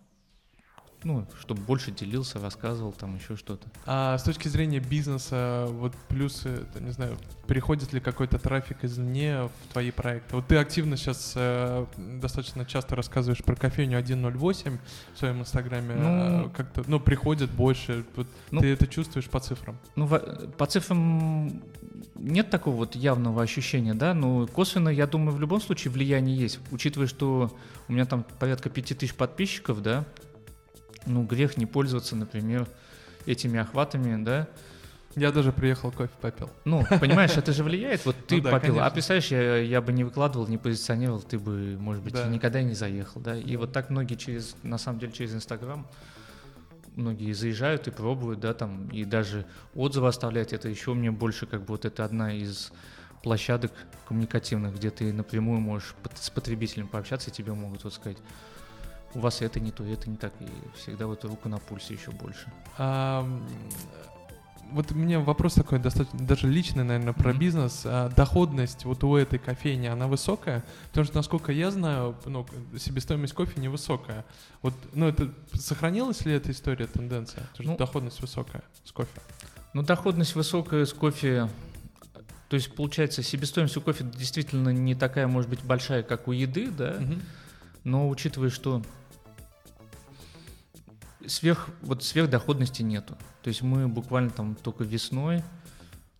ну, 1.04 1.26
чтобы 1.40 1.60
больше 1.62 1.90
делился, 1.90 2.38
рассказывал, 2.38 2.92
там 2.92 3.16
еще 3.16 3.36
что-то. 3.36 3.66
А 3.86 4.18
с 4.18 4.22
точки 4.22 4.48
зрения 4.48 4.80
бизнеса, 4.80 5.66
вот 5.70 5.94
плюсы, 6.08 6.66
не 6.80 6.90
знаю, 6.90 7.16
приходит 7.46 7.92
ли 7.92 8.00
какой-то 8.00 8.38
трафик 8.38 8.84
извне 8.84 9.44
в 9.44 9.72
твои 9.72 9.90
проекты? 9.90 10.36
Вот 10.36 10.46
ты 10.46 10.56
активно 10.56 10.96
сейчас 10.96 11.34
э, 11.36 11.86
достаточно 11.96 12.64
часто 12.64 12.96
рассказываешь 12.96 13.42
про 13.44 13.56
кофейню 13.56 14.02
108 14.04 14.78
в 15.14 15.18
своем 15.18 15.40
инстаграме. 15.40 15.94
Ну, 15.94 16.50
как-то, 16.50 16.84
ну, 16.86 17.00
приходит 17.00 17.50
больше. 17.50 18.04
Вот 18.16 18.26
ну, 18.50 18.60
ты 18.60 18.68
это 18.68 18.86
чувствуешь 18.86 19.28
по 19.28 19.40
цифрам? 19.40 19.78
Ну, 19.96 20.08
по 20.08 20.66
цифрам 20.66 21.62
нет 22.14 22.50
такого 22.50 22.76
вот 22.76 22.94
явного 22.94 23.42
ощущения, 23.42 23.94
да, 23.94 24.14
но 24.14 24.46
косвенно, 24.46 24.88
я 24.88 25.06
думаю, 25.06 25.36
в 25.36 25.40
любом 25.40 25.60
случае 25.60 25.92
влияние 25.92 26.36
есть, 26.36 26.58
учитывая, 26.70 27.06
что 27.06 27.52
у 27.88 27.92
меня 27.92 28.06
там 28.06 28.24
порядка 28.38 28.70
5000 28.70 29.14
подписчиков, 29.14 29.82
да, 29.82 30.04
ну, 31.06 31.24
грех 31.24 31.56
не 31.56 31.66
пользоваться, 31.66 32.16
например, 32.16 32.66
этими 33.26 33.58
охватами, 33.58 34.22
да, 34.24 34.48
Я 35.16 35.30
даже 35.30 35.52
приехал, 35.52 35.92
кофе 35.92 36.12
попил. 36.20 36.50
Ну, 36.64 36.84
понимаешь, 37.00 37.36
это 37.36 37.52
же 37.52 37.62
влияет. 37.62 38.04
Вот 38.04 38.16
ты 38.26 38.36
Ну 38.36 38.42
да, 38.42 38.50
попил, 38.50 38.74
а 38.74 38.90
конечно. 38.90 38.90
представляешь, 38.94 39.28
я, 39.30 39.56
я 39.58 39.80
бы 39.80 39.92
не 39.92 40.02
выкладывал, 40.04 40.46
не 40.48 40.58
позиционировал, 40.58 41.20
ты 41.22 41.38
бы, 41.38 41.76
может 41.78 42.02
быть, 42.02 42.14
Да. 42.14 42.26
никогда 42.26 42.60
и 42.60 42.64
не 42.64 42.74
заехал, 42.74 43.20
да. 43.20 43.36
И 43.36 43.56
вот 43.56 43.72
так 43.72 43.90
многие 43.90 44.16
через, 44.16 44.56
на 44.62 44.76
самом 44.78 44.98
деле, 44.98 45.12
через 45.12 45.34
Инстаграм 45.34 45.86
многие 46.96 47.32
заезжают 47.32 47.86
и 47.88 47.90
пробуют, 47.90 48.40
да, 48.40 48.54
там, 48.54 48.88
и 48.88 49.04
даже 49.04 49.46
отзывы 49.74 50.08
оставляют. 50.08 50.52
Это 50.52 50.68
еще 50.68 50.94
мне 50.94 51.10
больше, 51.10 51.46
как 51.46 51.60
бы, 51.60 51.66
вот 51.68 51.84
это 51.84 52.04
одна 52.04 52.32
из 52.34 52.72
площадок 53.22 53.72
коммуникативных, 54.06 54.74
где 54.76 54.90
ты 54.90 55.12
напрямую 55.12 55.60
можешь 55.60 55.94
с 56.14 56.28
потребителем 56.30 56.88
пообщаться, 56.88 57.30
и 57.30 57.32
тебе 57.32 57.52
могут 57.54 57.84
вот 57.84 57.94
сказать, 57.94 58.18
у 59.14 59.20
вас 59.20 59.42
это 59.42 59.60
не 59.60 59.70
то, 59.70 59.84
это 59.84 60.10
не 60.10 60.16
так, 60.16 60.32
и 60.40 60.46
всегда 60.76 61.06
вот 61.06 61.24
руку 61.24 61.48
на 61.48 61.58
пульсе 61.58 61.94
еще 61.94 62.10
больше. 62.10 62.46
А, 62.78 63.26
вот 64.72 64.90
у 64.90 64.94
меня 64.94 65.20
вопрос 65.20 65.54
такой 65.54 65.78
достаточно 65.78 66.26
даже 66.26 66.48
личный, 66.48 66.82
наверное, 66.84 67.12
про 67.12 67.30
Мгм. 67.30 67.38
бизнес. 67.38 67.82
А, 67.84 68.08
доходность 68.08 68.84
вот 68.84 69.04
у 69.04 69.14
этой 69.16 69.38
кофейни, 69.38 69.86
она 69.86 70.08
высокая? 70.08 70.64
Потому 70.88 71.04
что, 71.04 71.16
насколько 71.16 71.52
я 71.52 71.70
знаю, 71.70 72.16
ну, 72.24 72.46
себестоимость 72.78 73.34
кофе 73.34 73.60
невысокая. 73.60 74.24
Вот, 74.62 74.74
ну, 74.92 75.06
это 75.06 75.30
сохранилась 75.52 76.24
ли 76.24 76.32
эта 76.32 76.50
история, 76.50 76.86
тенденция? 76.86 77.42
Потому 77.52 77.62
что 77.62 77.62
Ну, 77.72 77.76
доходность 77.76 78.20
высокая 78.20 78.62
с 78.84 78.90
кофе. 78.90 79.20
Ну, 79.74 79.82
доходность 79.82 80.34
высокая 80.34 80.84
с 80.86 80.92
кофе. 80.92 81.48
То 82.48 82.56
есть, 82.56 82.74
получается, 82.74 83.22
себестоимость 83.22 83.76
у 83.76 83.80
кофе 83.80 84.04
действительно 84.04 84.68
не 84.70 84.94
такая, 84.94 85.26
может 85.26 85.50
быть, 85.50 85.62
большая, 85.62 86.02
как 86.02 86.28
у 86.28 86.32
еды, 86.32 86.70
да, 86.70 86.96
Мгм. 87.00 87.20
но 87.84 88.08
учитывая, 88.08 88.50
что 88.50 88.82
сверх, 91.26 91.68
вот 91.82 92.02
сверхдоходности 92.04 92.82
нету. 92.82 93.16
То 93.42 93.48
есть 93.48 93.62
мы 93.62 93.88
буквально 93.88 94.30
там 94.30 94.54
только 94.56 94.84
весной 94.84 95.42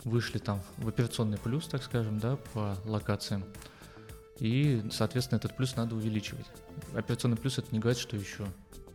вышли 0.05 0.39
там 0.39 0.61
в 0.77 0.89
операционный 0.89 1.39
плюс, 1.39 1.67
так 1.67 1.83
скажем, 1.83 2.19
да, 2.19 2.37
по 2.53 2.77
локациям. 2.85 3.45
И, 4.39 4.85
соответственно, 4.91 5.39
этот 5.39 5.57
плюс 5.57 5.77
надо 5.77 5.95
увеличивать. 5.95 6.47
Операционный 6.95 7.37
плюс 7.37 7.59
это 7.59 7.69
не 7.71 7.79
говорит, 7.79 8.01
что 8.01 8.17
еще 8.17 8.47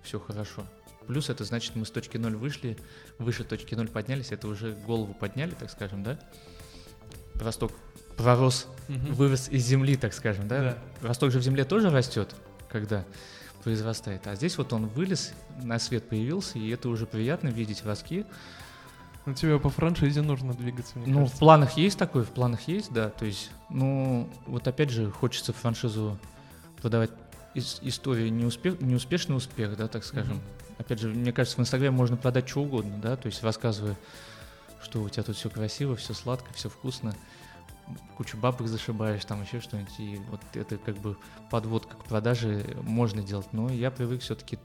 все 0.03 0.19
хорошо. 0.19 0.65
Плюс 1.07 1.29
это 1.29 1.43
значит, 1.43 1.75
мы 1.75 1.85
с 1.85 1.91
точки 1.91 2.17
ноль 2.17 2.35
вышли, 2.35 2.77
выше 3.17 3.43
точки 3.43 3.73
ноль 3.73 3.87
поднялись, 3.87 4.31
это 4.31 4.47
уже 4.47 4.73
голову 4.73 5.13
подняли, 5.13 5.51
так 5.51 5.71
скажем, 5.71 6.03
да? 6.03 6.19
Росток 7.35 7.71
пророс, 8.17 8.67
Мгм. 8.89 9.13
вырос 9.13 9.49
из 9.49 9.65
земли, 9.65 9.95
так 9.95 10.13
скажем, 10.13 10.47
да? 10.47 10.61
Да. 11.01 11.07
Росток 11.07 11.31
же 11.31 11.39
в 11.39 11.41
земле 11.41 11.63
тоже 11.63 11.89
растет, 11.89 12.35
когда 12.69 13.05
произрастает. 13.63 14.27
А 14.27 14.35
здесь 14.35 14.57
вот 14.57 14.73
он 14.73 14.87
вылез, 14.87 15.33
на 15.61 15.79
свет 15.79 16.07
появился, 16.09 16.57
и 16.59 16.69
это 16.69 16.89
уже 16.89 17.05
приятно 17.05 17.49
видеть 17.49 17.85
ростки. 17.85 18.25
Ну, 19.25 19.33
тебе 19.33 19.59
по 19.59 19.69
франшизе 19.69 20.21
нужно 20.21 20.53
двигаться, 20.53 20.97
мне 20.97 21.07
ну, 21.07 21.19
в 21.19 21.21
кажется. 21.23 21.39
планах 21.39 21.77
есть 21.77 21.99
такое, 21.99 22.23
в 22.23 22.29
планах 22.29 22.67
есть, 22.67 22.91
да. 22.91 23.09
То 23.09 23.25
есть, 23.25 23.51
ну, 23.69 24.29
вот 24.47 24.67
опять 24.67 24.89
же, 24.89 25.11
хочется 25.11 25.53
франшизу 25.53 26.17
продавать 26.81 27.11
ис- 27.53 27.79
историю 27.81 28.33
неуспех, 28.33 28.79
неуспешный 28.81 29.35
успех, 29.35 29.77
да, 29.77 29.87
так 29.87 30.03
скажем. 30.03 30.35
Мгм. 30.37 30.43
Опять 30.79 30.99
же, 30.99 31.09
мне 31.09 31.33
кажется, 31.33 31.57
в 31.57 31.59
Инстаграме 31.59 31.95
можно 31.95 32.17
продать 32.17 32.47
что 32.47 32.61
угодно, 32.61 32.97
да, 33.01 33.17
то 33.17 33.27
есть 33.27 33.43
рассказывая, 33.43 33.97
что 34.81 35.01
у 35.01 35.09
тебя 35.09 35.23
тут 35.23 35.35
все 35.35 35.49
красиво, 35.49 35.95
все 35.95 36.13
сладко, 36.13 36.51
все 36.53 36.69
вкусно, 36.69 37.13
кучу 38.17 38.37
бабок 38.37 38.67
зашибаешь, 38.67 39.23
там 39.25 39.41
еще 39.41 39.59
что-нибудь, 39.59 39.99
и 39.99 40.19
вот 40.29 40.41
это 40.53 40.77
как 40.77 40.97
бы 40.97 41.17
подводка 41.49 41.95
к 41.97 42.05
продаже 42.05 42.65
можно 42.83 43.21
делать, 43.21 43.51
но 43.53 43.71
я 43.71 43.91
привык 43.91 44.21
все-таки 44.21 44.59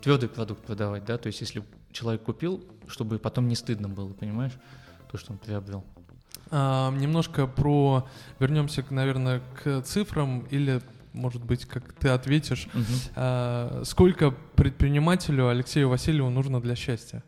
твердый 0.00 0.28
продукт 0.28 0.64
продавать, 0.64 1.04
да, 1.04 1.18
то 1.18 1.28
есть 1.28 1.40
если 1.40 1.64
человек 1.92 2.22
купил, 2.22 2.64
чтобы 2.88 3.18
потом 3.18 3.48
не 3.48 3.54
стыдно 3.54 3.88
было, 3.88 4.12
понимаешь, 4.12 4.52
то, 5.10 5.18
что 5.18 5.32
он 5.32 5.38
приобрел. 5.38 5.84
А, 6.50 6.92
немножко 6.92 7.46
про... 7.46 8.08
Вернемся, 8.38 8.84
наверное, 8.90 9.40
к 9.62 9.82
цифрам 9.82 10.40
или, 10.50 10.80
может 11.12 11.44
быть, 11.44 11.64
как 11.64 11.92
ты 11.94 12.08
ответишь. 12.08 12.68
А, 13.14 13.82
сколько 13.84 14.30
предпринимателю 14.30 15.48
Алексею 15.48 15.88
Васильеву 15.88 16.30
нужно 16.30 16.60
для 16.60 16.76
счастья? 16.76 17.24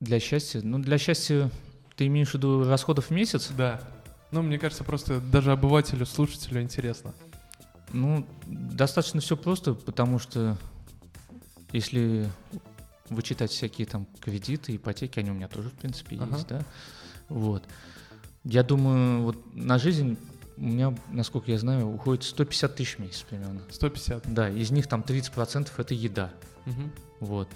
Для 0.00 0.20
счастья, 0.20 0.60
ну 0.62 0.78
для 0.78 0.98
счастья 0.98 1.50
ты 1.96 2.06
имеешь 2.06 2.30
в 2.30 2.34
виду 2.34 2.64
расходов 2.64 3.06
в 3.06 3.10
месяц? 3.10 3.50
Да. 3.56 3.80
Ну, 4.30 4.42
мне 4.42 4.58
кажется, 4.58 4.84
просто 4.84 5.20
даже 5.20 5.52
обывателю, 5.52 6.06
слушателю 6.06 6.60
интересно. 6.60 7.14
Ну, 7.92 8.26
достаточно 8.46 9.20
все 9.20 9.36
просто, 9.36 9.74
потому 9.74 10.18
что 10.18 10.56
если 11.72 12.28
вычитать 13.08 13.50
всякие 13.50 13.86
там 13.86 14.06
кредиты, 14.20 14.74
ипотеки, 14.74 15.20
они 15.20 15.30
у 15.30 15.34
меня 15.34 15.48
тоже, 15.48 15.68
в 15.70 15.74
принципе, 15.74 16.16
Ага. 16.16 16.36
есть, 16.36 16.48
да. 16.48 16.62
Вот. 17.28 17.62
Я 18.44 18.62
думаю, 18.62 19.22
вот 19.22 19.54
на 19.54 19.78
жизнь 19.78 20.18
у 20.56 20.62
меня, 20.62 20.94
насколько 21.10 21.50
я 21.50 21.58
знаю, 21.58 21.88
уходит 21.88 22.24
150 22.24 22.74
тысяч 22.76 22.96
в 22.96 22.98
месяц 23.00 23.22
примерно. 23.22 23.60
150. 23.70 24.32
Да, 24.32 24.48
из 24.48 24.70
них 24.70 24.86
там 24.86 25.02
30% 25.02 25.68
это 25.76 25.94
еда. 25.94 26.32
Мгм. 26.66 26.92
Вот. 27.20 27.48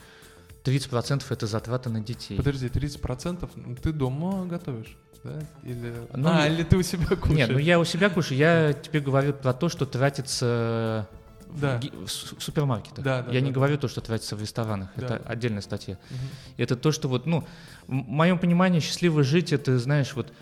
30% 0.71 1.25
это 1.29 1.47
затраты 1.47 1.91
на 1.91 2.01
детей. 2.01 2.37
Подожди, 2.37 2.67
30% 2.67 3.51
ну, 3.55 3.77
ты 3.77 3.93
дома 3.93 4.47
готовишь, 4.47 4.97
да? 5.25 5.41
Или... 5.63 5.93
Ну, 6.15 6.29
а, 6.29 6.47
или 6.47 6.63
ты 6.63 6.77
у 6.77 6.83
себя 6.83 7.17
кушаешь? 7.17 7.37
Нет, 7.37 7.51
ну 7.51 7.59
я 7.59 7.79
у 7.79 7.85
себя 7.85 8.11
кушаю, 8.11 8.39
я 8.39 8.73
тебе 8.73 9.01
говорю 9.01 9.33
про 9.33 9.53
то, 9.53 9.69
что 9.69 9.87
тратится 9.87 11.09
в 11.47 11.61
Да. 11.61 11.81
в 11.83 12.09
су- 12.09 12.39
супермаркетах. 12.41 13.05
Да, 13.05 13.23
да, 13.23 13.33
я 13.33 13.41
да, 13.41 13.47
не 13.47 13.51
да. 13.51 13.55
говорю 13.55 13.79
то, 13.79 13.89
что 13.89 14.01
тратится 14.01 14.37
в 14.37 14.41
ресторанах. 14.41 14.91
Да. 14.97 15.07
Это 15.07 15.17
отдельная 15.27 15.63
статья. 15.63 15.99
Мгм. 16.11 16.21
Это 16.59 16.77
то, 16.77 16.93
что 16.93 17.09
вот, 17.09 17.27
ну, 17.27 17.45
в 17.87 17.93
моем 17.93 18.39
понимании 18.39 18.81
счастливо 18.81 19.23
жить, 19.23 19.53
это, 19.53 19.79
знаешь, 19.79 20.15
вот 20.15 20.33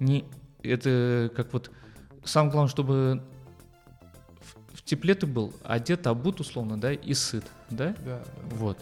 не, 0.00 0.24
это 0.62 1.30
как 1.36 1.52
вот 1.52 1.70
самое 2.24 2.52
главное, 2.52 2.70
чтобы 2.70 3.22
в, 4.40 4.78
в 4.78 4.82
тепле 4.82 5.14
ты 5.14 5.26
был, 5.26 5.54
одет, 5.64 6.06
обут 6.06 6.40
условно, 6.40 6.80
да, 6.80 6.92
и 6.92 7.14
сыт, 7.14 7.44
да, 7.70 7.94
Да, 8.04 8.22
да, 8.50 8.56
да. 8.58 8.76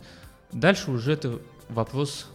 Дальше 0.52 0.90
уже 0.90 1.12
это 1.12 1.40
вопрос 1.68 2.28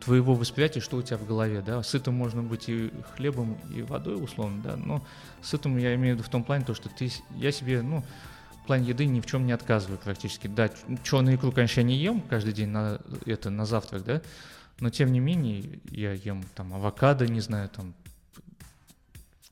твоего 0.00 0.34
восприятия, 0.34 0.80
что 0.80 0.96
у 0.96 1.02
тебя 1.02 1.16
в 1.16 1.26
голове, 1.26 1.62
да. 1.62 1.82
Сытым 1.82 2.14
можно 2.14 2.42
быть 2.42 2.68
и 2.68 2.92
хлебом, 3.16 3.58
и 3.74 3.82
водой, 3.82 4.22
условно, 4.22 4.62
да. 4.62 4.76
Но 4.76 5.04
сытым 5.42 5.76
я 5.78 5.94
имею 5.94 6.14
в 6.14 6.18
виду 6.18 6.28
в 6.28 6.30
том 6.30 6.44
плане, 6.44 6.64
то, 6.64 6.74
что 6.74 6.88
ты, 6.88 7.10
я 7.36 7.50
себе, 7.50 7.82
ну, 7.82 8.04
в 8.62 8.66
плане 8.66 8.88
еды 8.88 9.06
ни 9.06 9.20
в 9.20 9.26
чем 9.26 9.46
не 9.46 9.52
отказываю 9.52 9.98
практически. 9.98 10.46
Да, 10.46 10.70
черную 11.02 11.36
икру, 11.36 11.52
конечно, 11.52 11.80
я 11.80 11.86
не 11.86 11.96
ем 11.96 12.20
каждый 12.20 12.52
день 12.52 12.68
на, 12.68 13.00
это, 13.24 13.50
на 13.50 13.66
завтрак, 13.66 14.04
да. 14.04 14.22
Но 14.78 14.90
тем 14.90 15.10
не 15.10 15.20
менее, 15.20 15.80
я 15.90 16.12
ем 16.12 16.44
там 16.54 16.74
авокадо, 16.74 17.26
не 17.26 17.40
знаю, 17.40 17.68
там 17.68 17.94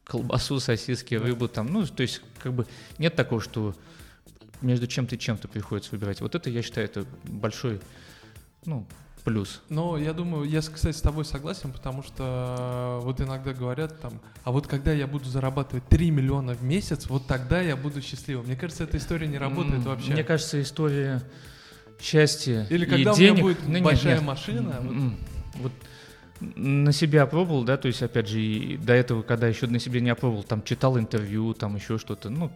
колбасу, 0.05 0.61
сосиски, 0.61 1.15
рыбу, 1.15 1.49
там, 1.49 1.73
ну, 1.73 1.87
то 1.87 2.03
есть, 2.03 2.21
как 2.39 2.53
бы 2.53 2.67
нет 2.99 3.17
такого, 3.17 3.41
что 3.41 3.75
между 4.65 4.87
чем-то 4.87 5.15
и 5.15 5.19
чем-то 5.19 5.47
приходится 5.49 5.93
выбирать. 5.93 6.21
Вот 6.21 6.35
это, 6.35 6.51
я 6.51 6.63
считаю, 6.63 6.87
это 6.87 7.05
большой, 7.25 7.81
ну, 8.65 8.87
плюс. 9.25 9.63
Но 9.69 9.97
я 9.97 10.13
думаю, 10.13 10.45
я, 10.49 10.61
кстати, 10.61 10.95
с 10.97 11.01
тобой 11.01 11.25
согласен, 11.25 11.73
потому 11.73 12.03
что 12.03 13.01
вот 13.03 13.21
иногда 13.21 13.53
говорят 13.55 14.01
там, 14.01 14.21
а 14.43 14.53
вот 14.53 14.67
когда 14.67 14.93
я 14.93 15.07
буду 15.07 15.29
зарабатывать 15.29 15.87
3 15.89 16.11
миллиона 16.11 16.55
в 16.55 16.63
месяц, 16.63 17.07
вот 17.09 17.27
тогда 17.27 17.61
я 17.61 17.77
буду 17.77 18.03
счастливым. 18.03 18.47
Мне 18.47 18.57
кажется, 18.57 18.85
эта 18.85 18.97
история 18.99 19.27
не 19.27 19.39
работает 19.39 19.77
М, 19.77 19.83
вообще. 19.85 20.13
Мне 20.13 20.25
кажется, 20.25 20.61
история 20.61 21.23
счастья 22.01 22.67
Или 22.71 22.85
и 22.85 22.89
когда 22.89 23.13
у 23.13 23.17
денег... 23.17 23.33
меня 23.35 23.43
будет 23.43 23.67
Ну, 23.67 23.73
нет, 23.75 23.83
большая 23.83 24.15
нет. 24.17 24.25
машина, 24.25 24.77
вот- 24.83 24.93
М, 24.93 25.17
Вот 25.63 25.73
на 26.57 26.93
себя 26.93 27.25
пробовал, 27.27 27.63
да, 27.65 27.77
то 27.77 27.87
есть, 27.89 28.03
опять 28.03 28.29
же, 28.29 28.41
и 28.41 28.77
до 28.77 28.93
этого, 28.93 29.23
когда 29.23 29.47
еще 29.49 29.67
на 29.69 29.79
себе 29.79 30.01
не 30.01 30.11
опробовал, 30.11 30.43
там, 30.43 30.63
читал 30.65 30.99
интервью, 30.99 31.55
там, 31.55 31.77
еще 31.77 31.97
что-то, 31.97 32.29
ну, 32.29 32.51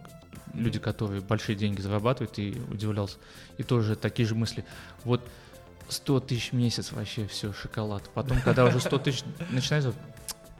люди, 0.53 0.79
которые 0.79 1.21
большие 1.21 1.55
деньги 1.55 1.81
зарабатывают, 1.81 2.37
и 2.39 2.61
удивлялся. 2.71 3.17
И 3.57 3.63
тоже 3.63 3.95
такие 3.95 4.27
же 4.27 4.35
мысли. 4.35 4.65
Вот 5.03 5.27
100 5.89 6.19
тысяч 6.21 6.51
в 6.51 6.55
месяц 6.55 6.91
вообще 6.91 7.27
все, 7.27 7.53
шоколад. 7.53 8.09
Потом, 8.13 8.39
когда 8.41 8.65
уже 8.65 8.79
100 8.79 8.97
тысяч 8.99 9.23
начинается, 9.49 9.93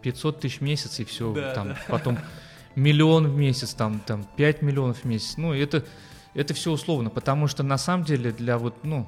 500 0.02 0.40
тысяч 0.40 0.58
в 0.60 0.62
месяц, 0.62 1.00
и 1.00 1.04
все, 1.06 1.34
Да, 1.34 1.54
там, 1.54 1.68
да. 1.70 1.78
потом 1.88 2.18
миллион 2.76 3.28
в 3.28 3.38
месяц, 3.38 3.74
там, 3.74 4.00
там, 4.00 4.26
5 4.38 4.62
миллионов 4.62 5.00
в 5.00 5.06
месяц. 5.06 5.38
Ну, 5.38 5.54
это, 5.54 5.84
это 6.34 6.54
все 6.54 6.72
условно, 6.72 7.10
потому 7.10 7.48
что 7.48 7.64
на 7.64 7.78
самом 7.78 8.06
деле 8.06 8.32
для 8.32 8.58
вот, 8.58 8.76
ну, 8.84 9.08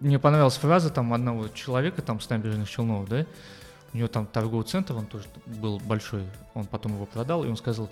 мне 0.00 0.18
понравилась 0.18 0.56
фраза 0.56 0.90
там 0.90 1.12
одного 1.14 1.48
человека 1.48 2.02
там 2.02 2.20
с 2.20 2.28
набережных 2.28 2.68
Челнов, 2.68 3.08
да, 3.08 3.26
у 3.92 3.96
него 3.96 4.08
там 4.08 4.26
торговый 4.26 4.66
центр, 4.66 4.94
он 4.94 5.06
тоже 5.06 5.24
был 5.46 5.78
большой, 5.78 6.24
он 6.54 6.66
потом 6.66 6.94
его 6.94 7.06
продал, 7.06 7.44
и 7.44 7.48
он 7.48 7.56
сказал, 7.56 7.88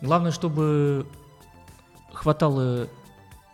главное, 0.00 0.30
чтобы 0.30 1.06
хватало, 2.12 2.88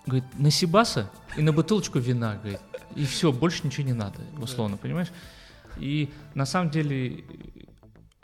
говорит, 0.06 0.24
на 0.38 0.50
Сибаса 0.50 1.10
и 1.36 1.42
на 1.42 1.52
бутылочку 1.52 1.98
вина, 1.98 2.36
говорит, 2.36 2.60
и 2.94 3.04
все, 3.04 3.32
больше 3.32 3.66
ничего 3.66 3.86
не 3.86 3.92
надо, 3.92 4.20
условно, 4.40 4.76
понимаешь? 4.76 5.12
И 5.78 6.10
на 6.34 6.46
самом 6.46 6.70
деле 6.70 7.24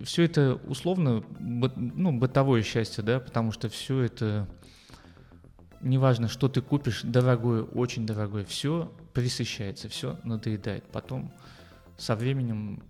все 0.03 0.23
это 0.23 0.61
условно, 0.67 1.23
ну, 1.39 2.13
бытовое 2.13 2.63
счастье, 2.63 3.03
да, 3.05 3.21
потому 3.21 3.53
что 3.53 3.69
все 3.69 4.01
это, 4.01 4.49
неважно, 5.81 6.29
что 6.29 6.49
ты 6.49 6.63
купишь, 6.63 7.03
дорогое, 7.03 7.63
очень 7.63 8.07
дорогое, 8.07 8.45
все 8.45 8.93
присыщается, 9.13 9.89
все 9.89 10.19
надоедает. 10.25 10.85
Потом 10.85 11.33
со 11.99 12.15
временем, 12.15 12.83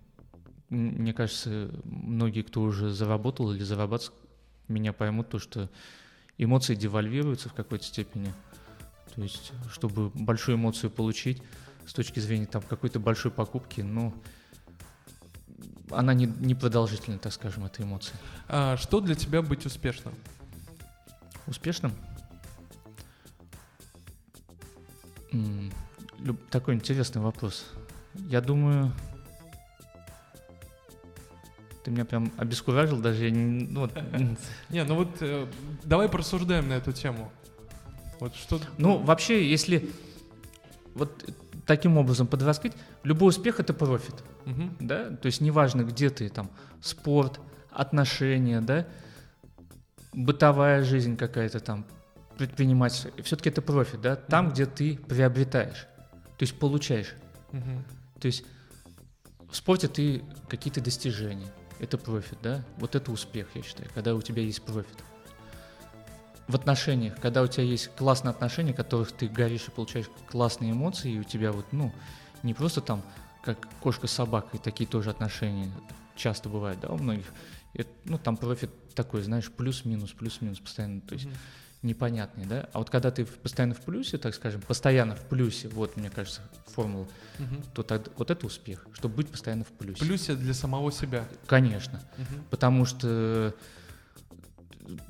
мне 0.69 1.13
кажется, 1.13 1.71
многие, 1.83 2.43
кто 2.43 2.61
уже 2.61 2.91
заработал 2.91 3.51
или 3.51 3.63
зарабатывает, 3.63 4.17
меня 4.67 4.93
поймут 4.93 5.29
то, 5.29 5.39
что 5.39 5.69
эмоции 6.37 6.75
девальвируются 6.75 7.49
в 7.49 7.53
какой-то 7.53 7.85
степени. 7.85 8.33
То 9.15 9.21
есть, 9.21 9.51
чтобы 9.71 10.09
большую 10.09 10.57
эмоцию 10.57 10.89
получить 10.89 11.41
с 11.85 11.93
точки 11.93 12.19
зрения 12.19 12.45
там 12.45 12.61
какой-то 12.61 12.99
большой 12.99 13.31
покупки, 13.31 13.81
ну, 13.81 14.13
она 15.89 16.13
не, 16.13 16.25
не 16.25 16.55
продолжительная, 16.55 17.19
так 17.19 17.33
скажем, 17.33 17.65
эта 17.65 17.83
эмоция. 17.83 18.17
А 18.47 18.77
что 18.77 19.01
для 19.01 19.15
тебя 19.15 19.41
быть 19.41 19.65
успешным? 19.65 20.13
Успешным? 21.47 21.93
Такой 26.49 26.75
интересный 26.75 27.21
вопрос. 27.21 27.65
Я 28.13 28.41
думаю, 28.41 28.93
ты 31.83 31.91
меня 31.91 32.05
прям 32.05 32.31
обескуражил 32.37 32.99
даже. 32.99 33.25
Я 33.25 33.31
не, 33.31 33.65
ну, 33.65 33.81
вот. 33.81 33.93
не, 34.69 34.83
ну 34.83 34.95
вот 34.95 35.17
э, 35.21 35.47
давай 35.83 36.09
просуждаем 36.09 36.69
на 36.69 36.73
эту 36.73 36.91
тему. 36.91 37.31
Вот 38.19 38.35
что. 38.35 38.59
Ну 38.77 38.97
вообще, 38.99 39.49
если 39.49 39.89
вот 40.93 41.25
таким 41.65 41.97
образом 41.97 42.27
подраскрыть, 42.27 42.73
любой 43.03 43.29
успех 43.29 43.59
это 43.59 43.73
профит, 43.73 44.15
угу. 44.45 44.69
да. 44.79 45.09
То 45.09 45.25
есть 45.25 45.41
неважно, 45.41 45.83
где 45.83 46.09
ты 46.09 46.29
там, 46.29 46.49
спорт, 46.81 47.39
отношения, 47.71 48.61
да, 48.61 48.85
бытовая 50.13 50.83
жизнь 50.83 51.17
какая-то 51.17 51.59
там, 51.59 51.85
предпринимательство, 52.37 53.11
все-таки 53.23 53.49
это 53.49 53.61
профит, 53.61 54.01
да, 54.01 54.15
там, 54.15 54.47
mm-hmm. 54.47 54.51
где 54.51 54.65
ты 54.65 54.97
приобретаешь, 54.97 55.87
то 56.37 56.41
есть 56.41 56.57
получаешь. 56.57 57.13
Mm-hmm. 57.51 58.19
То 58.19 58.25
есть 58.25 58.45
в 59.49 59.55
спорте 59.55 59.87
ты 59.87 60.23
какие-то 60.47 60.81
достижения, 60.81 61.47
это 61.81 61.97
профит, 61.97 62.37
да, 62.43 62.63
вот 62.77 62.95
это 62.95 63.11
успех, 63.11 63.47
я 63.55 63.63
считаю, 63.63 63.89
когда 63.93 64.13
у 64.15 64.21
тебя 64.21 64.43
есть 64.43 64.61
профит. 64.61 65.03
В 66.47 66.55
отношениях, 66.55 67.15
когда 67.19 67.41
у 67.41 67.47
тебя 67.47 67.63
есть 67.63 67.89
классные 67.95 68.29
отношения, 68.29 68.73
в 68.73 68.75
которых 68.75 69.11
ты 69.11 69.27
горишь 69.27 69.67
и 69.67 69.71
получаешь 69.71 70.05
классные 70.29 70.71
эмоции, 70.73 71.13
и 71.13 71.19
у 71.19 71.23
тебя 71.23 71.51
вот, 71.51 71.65
ну, 71.71 71.91
не 72.43 72.53
просто 72.53 72.81
там, 72.81 73.01
как 73.43 73.67
кошка 73.79 74.07
с 74.07 74.11
собакой, 74.11 74.59
такие 74.59 74.87
тоже 74.87 75.09
отношения 75.09 75.71
часто 76.15 76.49
бывают, 76.49 76.79
да, 76.81 76.89
у 76.89 76.97
многих. 76.97 77.25
Это, 77.73 77.89
ну, 78.05 78.19
там 78.19 78.37
профит 78.37 78.69
такой, 78.93 79.23
знаешь, 79.23 79.49
плюс-минус, 79.49 80.11
плюс-минус 80.11 80.59
постоянно, 80.59 81.01
то 81.01 81.15
есть 81.15 81.25
mm-hmm 81.25 81.37
непонятный, 81.83 82.45
да? 82.45 82.69
А 82.73 82.79
вот 82.79 82.89
когда 82.89 83.11
ты 83.11 83.25
постоянно 83.25 83.73
в 83.73 83.81
плюсе, 83.81 84.17
так 84.17 84.35
скажем, 84.35 84.61
постоянно 84.61 85.15
в 85.15 85.21
плюсе, 85.21 85.67
вот, 85.69 85.97
мне 85.97 86.09
кажется, 86.09 86.41
формула, 86.67 87.07
угу. 87.39 87.55
то 87.73 87.83
тогда, 87.83 88.11
вот 88.17 88.29
это 88.29 88.45
успех, 88.45 88.85
чтобы 88.93 89.15
быть 89.15 89.29
постоянно 89.29 89.63
в 89.63 89.69
плюсе. 89.69 90.05
Плюсе 90.05 90.35
для 90.35 90.53
самого 90.53 90.91
себя. 90.91 91.25
Конечно, 91.47 92.01
угу. 92.17 92.41
потому 92.49 92.85
что 92.85 93.55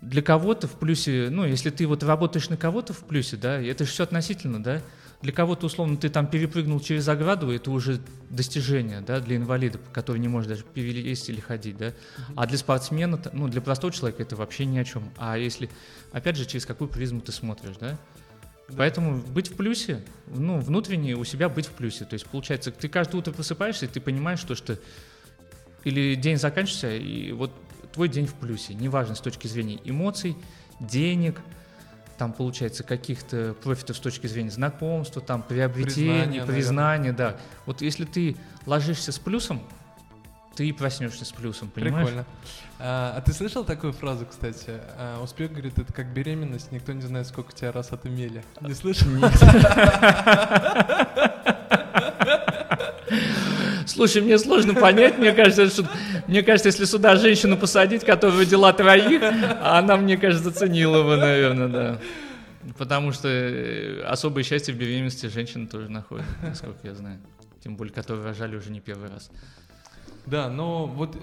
для 0.01 0.21
кого-то 0.21 0.67
в 0.67 0.73
плюсе, 0.73 1.29
ну, 1.29 1.45
если 1.45 1.69
ты 1.69 1.87
вот 1.87 2.03
работаешь 2.03 2.49
на 2.49 2.57
кого-то 2.57 2.93
в 2.93 3.03
плюсе, 3.05 3.37
да, 3.37 3.59
это 3.59 3.83
же 3.83 3.91
все 3.91 4.03
относительно, 4.03 4.61
да, 4.61 4.81
для 5.21 5.31
кого-то, 5.31 5.67
условно, 5.67 5.97
ты 5.97 6.09
там 6.09 6.27
перепрыгнул 6.27 6.79
через 6.79 7.07
ограду, 7.07 7.51
это 7.51 7.69
уже 7.71 8.01
достижение, 8.29 9.01
да, 9.01 9.19
для 9.19 9.37
инвалида, 9.37 9.79
который 9.93 10.17
не 10.17 10.27
может 10.27 10.49
даже 10.49 10.63
перелезть 10.63 11.29
или 11.29 11.39
ходить, 11.39 11.77
да. 11.77 11.87
Uh-huh. 11.87 11.93
А 12.35 12.47
для 12.47 12.57
спортсмена, 12.57 13.21
ну, 13.33 13.47
для 13.47 13.61
простого 13.61 13.93
человека 13.93 14.23
это 14.23 14.35
вообще 14.35 14.65
ни 14.65 14.77
о 14.77 14.83
чем. 14.83 15.11
А 15.17 15.37
если, 15.37 15.69
опять 16.11 16.37
же, 16.37 16.45
через 16.45 16.65
какую 16.65 16.89
призму 16.89 17.21
ты 17.21 17.31
смотришь, 17.31 17.75
да. 17.79 17.97
Да. 18.71 18.75
Поэтому 18.77 19.17
быть 19.17 19.49
в 19.49 19.55
плюсе, 19.55 20.01
ну, 20.27 20.59
внутренне 20.59 21.15
у 21.15 21.23
себя 21.23 21.49
быть 21.49 21.67
в 21.67 21.71
плюсе. 21.71 22.05
То 22.05 22.13
есть, 22.13 22.25
получается, 22.25 22.71
ты 22.71 22.87
каждое 22.87 23.17
утро 23.17 23.31
просыпаешься, 23.31 23.85
и 23.85 23.89
ты 23.89 23.99
понимаешь, 23.99 24.39
что, 24.39 24.55
что 24.55 24.79
или 25.83 26.15
день 26.15 26.37
заканчивается, 26.37 26.95
и 26.95 27.31
вот 27.31 27.51
твой 27.91 28.07
день 28.07 28.25
в 28.25 28.33
плюсе. 28.35 28.73
Неважно 28.73 29.15
с 29.15 29.19
точки 29.19 29.47
зрения 29.47 29.79
эмоций, 29.83 30.35
денег, 30.79 31.41
там 32.21 32.33
получается 32.33 32.83
каких-то 32.83 33.55
профитов 33.63 33.97
с 33.97 33.99
точки 33.99 34.27
зрения 34.27 34.51
знакомства, 34.51 35.23
там 35.23 35.41
приобретения, 35.41 36.43
признания, 36.43 36.45
признания 36.45 37.13
да. 37.13 37.37
Вот 37.65 37.81
если 37.81 38.05
ты 38.05 38.37
ложишься 38.67 39.11
с 39.11 39.17
плюсом, 39.17 39.63
ты 40.53 40.71
проснешься 40.71 41.25
с 41.25 41.31
плюсом, 41.31 41.71
понимаешь? 41.71 42.09
Прикольно. 42.09 42.27
А, 42.77 43.15
а 43.17 43.21
ты 43.21 43.33
слышал 43.33 43.65
такую 43.65 43.93
фразу, 43.93 44.27
кстати? 44.27 44.69
А, 44.69 45.19
успех 45.23 45.49
говорит, 45.49 45.79
это 45.79 45.91
как 45.91 46.13
беременность, 46.13 46.71
никто 46.71 46.93
не 46.93 47.01
знает, 47.01 47.25
сколько 47.25 47.53
тебя 47.53 47.71
раз 47.71 47.91
отымели. 47.91 48.43
Не 48.61 48.75
слышал? 48.75 49.09
Нет. 49.09 49.31
Слушай, 54.01 54.23
мне 54.23 54.39
сложно 54.39 54.73
понять, 54.73 55.19
мне 55.19 55.31
кажется, 55.31 55.69
что, 55.69 55.87
мне 56.25 56.41
кажется, 56.41 56.69
если 56.69 56.85
сюда 56.85 57.17
женщину 57.17 57.55
посадить, 57.55 58.03
которая 58.03 58.39
родила 58.39 58.73
троих, 58.73 59.21
она, 59.61 59.95
мне 59.95 60.17
кажется, 60.17 60.49
заценила 60.49 61.03
бы, 61.03 61.17
наверное, 61.17 61.67
да. 61.67 61.99
Потому 62.79 63.11
что 63.11 63.27
э, 63.27 64.01
особое 64.01 64.43
счастье 64.43 64.73
в 64.73 64.77
беременности 64.77 65.27
женщины 65.27 65.67
тоже 65.67 65.91
находят, 65.91 66.25
насколько 66.41 66.79
я 66.81 66.95
знаю. 66.95 67.19
Тем 67.63 67.75
более, 67.75 67.93
которые 67.93 68.25
рожали 68.25 68.55
уже 68.55 68.71
не 68.71 68.79
первый 68.79 69.11
раз. 69.11 69.29
Да, 70.25 70.49
но 70.49 70.87
вот 70.87 71.15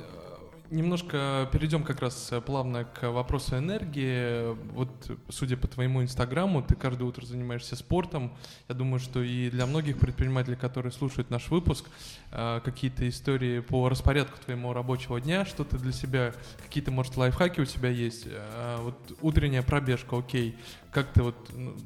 немножко 0.70 1.48
перейдем 1.52 1.82
как 1.82 2.00
раз 2.00 2.32
э, 2.32 2.40
плавно 2.40 2.84
к 2.84 3.10
вопросу 3.10 3.56
энергии. 3.56 4.54
Вот, 4.72 4.90
судя 5.28 5.56
по 5.56 5.66
твоему 5.66 6.02
инстаграму, 6.02 6.62
ты 6.62 6.74
каждое 6.74 7.04
утро 7.04 7.24
занимаешься 7.24 7.76
спортом. 7.76 8.32
Я 8.68 8.74
думаю, 8.74 9.00
что 9.00 9.22
и 9.22 9.50
для 9.50 9.66
многих 9.66 9.98
предпринимателей, 9.98 10.56
которые 10.56 10.92
слушают 10.92 11.30
наш 11.30 11.48
выпуск, 11.48 11.86
э, 12.32 12.60
какие-то 12.64 13.08
истории 13.08 13.60
по 13.60 13.88
распорядку 13.88 14.38
твоего 14.44 14.72
рабочего 14.72 15.20
дня, 15.20 15.44
что-то 15.44 15.78
для 15.78 15.92
себя, 15.92 16.34
какие-то, 16.62 16.90
может, 16.90 17.16
лайфхаки 17.16 17.60
у 17.60 17.64
тебя 17.64 17.88
есть. 17.88 18.26
Э, 18.26 18.78
вот 18.80 19.16
утренняя 19.20 19.62
пробежка, 19.62 20.18
окей. 20.18 20.56
Как 20.90 21.12
ты 21.12 21.22
вот 21.22 21.36
ну, 21.54 21.76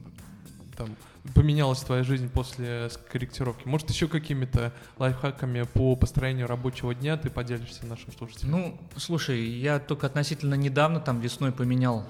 там 0.76 0.96
поменялась 1.34 1.80
твоя 1.80 2.02
жизнь 2.02 2.28
после 2.28 2.90
корректировки? 3.10 3.66
Может, 3.66 3.90
еще 3.90 4.08
какими-то 4.08 4.72
лайфхаками 4.98 5.62
по 5.62 5.96
построению 5.96 6.46
рабочего 6.46 6.94
дня 6.94 7.16
ты 7.16 7.30
поделишься 7.30 7.86
нашим 7.86 8.12
слушателям? 8.12 8.50
Ну, 8.50 8.80
слушай, 8.96 9.42
я 9.44 9.78
только 9.78 10.06
относительно 10.06 10.54
недавно, 10.54 11.00
там 11.00 11.20
весной 11.20 11.52
поменял 11.52 12.06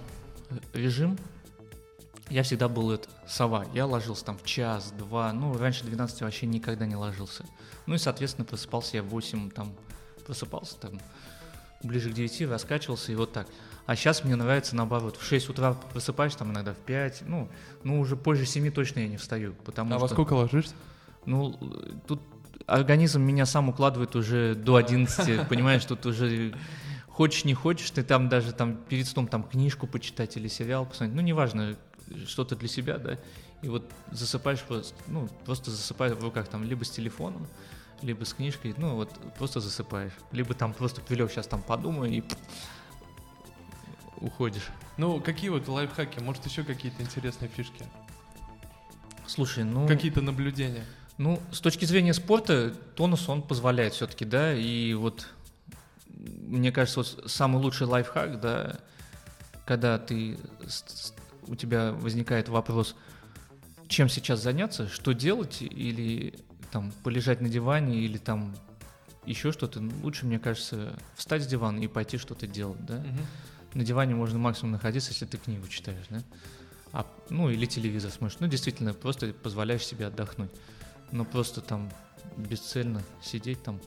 э, 0.50 0.56
режим. 0.72 1.18
Я 2.30 2.42
всегда 2.44 2.68
был 2.68 2.90
это, 2.90 3.08
сова. 3.26 3.66
Я 3.74 3.86
ложился 3.86 4.24
там 4.24 4.38
в 4.38 4.44
час, 4.44 4.92
два, 4.96 5.32
ну, 5.32 5.56
раньше 5.58 5.84
12 5.84 6.22
вообще 6.22 6.46
никогда 6.46 6.86
не 6.86 6.96
ложился. 6.96 7.44
Ну 7.86 7.94
и, 7.94 7.98
соответственно, 7.98 8.46
просыпался 8.46 8.96
я 8.96 9.02
в 9.02 9.08
8, 9.08 9.50
там, 9.50 9.74
просыпался 10.24 10.78
там 10.78 11.00
ближе 11.82 12.10
к 12.10 12.14
9, 12.14 12.48
раскачивался 12.50 13.12
и 13.12 13.14
вот 13.14 13.32
так. 13.32 13.46
А 13.86 13.96
сейчас 13.96 14.24
мне 14.24 14.36
нравится 14.36 14.76
наоборот. 14.76 15.16
В 15.16 15.24
6 15.24 15.48
утра 15.50 15.74
просыпаешься, 15.92 16.38
там 16.38 16.52
иногда 16.52 16.72
в 16.72 16.78
5. 16.78 17.24
Ну, 17.26 17.48
ну 17.82 18.00
уже 18.00 18.16
позже 18.16 18.46
7 18.46 18.70
точно 18.70 19.00
я 19.00 19.08
не 19.08 19.16
встаю. 19.16 19.54
Потому 19.64 19.94
а 19.94 19.98
что, 19.98 20.06
во 20.06 20.08
сколько 20.08 20.34
ложишься? 20.34 20.74
Ну, 21.26 21.58
тут 22.06 22.20
организм 22.66 23.22
меня 23.22 23.46
сам 23.46 23.68
укладывает 23.68 24.16
уже 24.16 24.54
до 24.54 24.76
11, 24.76 25.48
понимаешь, 25.48 25.84
тут 25.84 26.06
уже 26.06 26.54
хочешь 27.08 27.44
не 27.44 27.54
хочешь, 27.54 27.90
ты 27.90 28.02
там 28.02 28.28
даже 28.28 28.52
там 28.52 28.76
перед 28.76 29.06
сном 29.06 29.26
там 29.28 29.42
книжку 29.42 29.86
почитать 29.86 30.36
или 30.36 30.48
сериал 30.48 30.86
посмотреть, 30.86 31.14
ну 31.14 31.22
неважно, 31.22 31.76
что-то 32.26 32.56
для 32.56 32.68
себя, 32.68 32.98
да, 32.98 33.18
и 33.62 33.68
вот 33.68 33.90
засыпаешь 34.10 34.62
просто, 34.62 34.94
ну 35.06 35.28
просто 35.44 35.70
засыпаешь 35.70 36.14
в 36.16 36.22
руках 36.22 36.48
там 36.48 36.64
либо 36.64 36.84
с 36.84 36.90
телефоном, 36.90 37.46
либо 38.02 38.24
с 38.24 38.34
книжкой, 38.34 38.74
ну 38.76 38.96
вот 38.96 39.10
просто 39.38 39.60
засыпаешь, 39.60 40.12
либо 40.32 40.54
там 40.54 40.72
просто 40.72 41.00
прилег 41.00 41.30
сейчас 41.30 41.46
там 41.46 41.62
подумаю 41.62 42.12
и 42.12 42.22
уходишь. 44.20 44.68
Ну, 44.96 45.20
какие 45.20 45.50
вот 45.50 45.66
лайфхаки? 45.68 46.20
Может, 46.20 46.46
еще 46.46 46.62
какие-то 46.62 47.02
интересные 47.02 47.48
фишки? 47.48 47.84
Слушай, 49.26 49.64
ну... 49.64 49.88
Какие-то 49.88 50.20
наблюдения? 50.20 50.84
Ну, 51.18 51.40
с 51.50 51.60
точки 51.60 51.84
зрения 51.84 52.14
спорта, 52.14 52.74
тонус 52.94 53.28
он 53.28 53.42
позволяет 53.42 53.94
все-таки, 53.94 54.24
да, 54.24 54.54
и 54.54 54.94
вот 54.94 55.28
мне 56.08 56.72
кажется, 56.72 57.00
вот 57.00 57.30
самый 57.30 57.60
лучший 57.60 57.86
лайфхак, 57.86 58.40
да, 58.40 58.78
когда 59.64 59.98
ты, 59.98 60.38
у 61.46 61.54
тебя 61.54 61.92
возникает 61.92 62.48
вопрос, 62.48 62.94
чем 63.88 64.08
сейчас 64.08 64.42
заняться, 64.42 64.88
что 64.88 65.12
делать, 65.12 65.58
или 65.62 66.34
там 66.72 66.92
полежать 67.04 67.40
на 67.40 67.48
диване, 67.48 68.00
или 68.00 68.18
там 68.18 68.56
еще 69.24 69.52
что-то, 69.52 69.80
лучше, 70.02 70.26
мне 70.26 70.40
кажется, 70.40 70.98
встать 71.14 71.44
с 71.44 71.46
дивана 71.46 71.78
и 71.78 71.86
пойти 71.86 72.18
что-то 72.18 72.48
делать, 72.48 72.84
да. 72.84 72.96
Угу 72.96 73.22
на 73.74 73.84
диване 73.84 74.14
можно 74.14 74.38
максимум 74.38 74.72
находиться, 74.72 75.10
если 75.10 75.26
ты 75.26 75.38
книгу 75.38 75.66
читаешь, 75.68 76.06
да? 76.10 76.22
А, 76.92 77.06
ну, 77.30 77.48
или 77.48 77.64
телевизор 77.64 78.10
смотришь. 78.10 78.38
Ну, 78.40 78.46
действительно, 78.46 78.92
просто 78.92 79.32
позволяешь 79.32 79.86
себе 79.86 80.06
отдохнуть. 80.06 80.50
Но 81.10 81.24
просто 81.24 81.60
там 81.60 81.90
бесцельно 82.36 83.02
сидеть 83.22 83.62
там. 83.62 83.80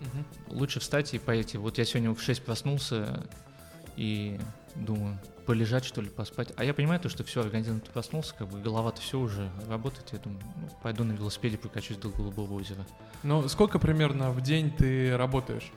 Угу. 0.00 0.58
Лучше 0.58 0.80
встать 0.80 1.12
и 1.12 1.18
пойти. 1.18 1.58
Вот 1.58 1.78
я 1.78 1.84
сегодня 1.84 2.14
в 2.14 2.22
6 2.22 2.44
проснулся, 2.44 3.26
и 3.96 4.40
думаю, 4.74 5.18
полежать, 5.46 5.84
что 5.84 6.00
ли, 6.00 6.08
поспать. 6.08 6.52
А 6.56 6.64
я 6.64 6.72
понимаю 6.74 7.00
то, 7.00 7.08
что 7.08 7.24
все, 7.24 7.40
организм 7.40 7.80
проснулся, 7.80 8.34
как 8.34 8.48
бы 8.48 8.60
голова-то 8.60 9.00
все 9.00 9.18
уже 9.18 9.50
работает. 9.68 10.08
Я 10.12 10.18
думаю, 10.18 10.40
ну, 10.56 10.68
пойду 10.82 11.04
на 11.04 11.12
велосипеде 11.12 11.58
прокачусь 11.58 11.96
до 11.96 12.08
Голубого 12.08 12.54
озера. 12.54 12.86
Ну, 13.22 13.48
сколько 13.48 13.78
примерно 13.78 14.30
в 14.30 14.40
день 14.40 14.70
ты 14.70 15.16
работаешь? 15.16 15.70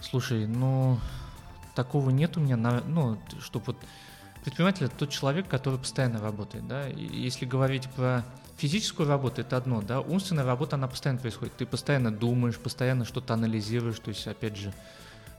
Слушай, 0.00 0.46
ну, 0.46 0.98
такого 1.74 2.10
нет 2.10 2.36
у 2.36 2.40
меня, 2.40 2.56
на, 2.56 2.80
ну, 2.82 3.18
чтобы 3.40 3.66
вот 3.66 3.76
предприниматель 4.44 4.86
это 4.86 4.96
тот 4.96 5.10
человек, 5.10 5.48
который 5.48 5.78
постоянно 5.78 6.20
работает, 6.20 6.66
да. 6.68 6.88
И 6.88 7.04
если 7.04 7.46
говорить 7.46 7.88
про 7.90 8.24
физическую 8.56 9.08
работу, 9.08 9.40
это 9.40 9.56
одно, 9.56 9.82
да. 9.82 10.00
Умственная 10.00 10.44
работа, 10.44 10.76
она 10.76 10.86
постоянно 10.86 11.20
происходит. 11.20 11.56
Ты 11.56 11.66
постоянно 11.66 12.12
думаешь, 12.12 12.58
постоянно 12.58 13.04
что-то 13.04 13.34
анализируешь, 13.34 13.98
то 13.98 14.10
есть, 14.10 14.26
опять 14.26 14.56
же, 14.56 14.72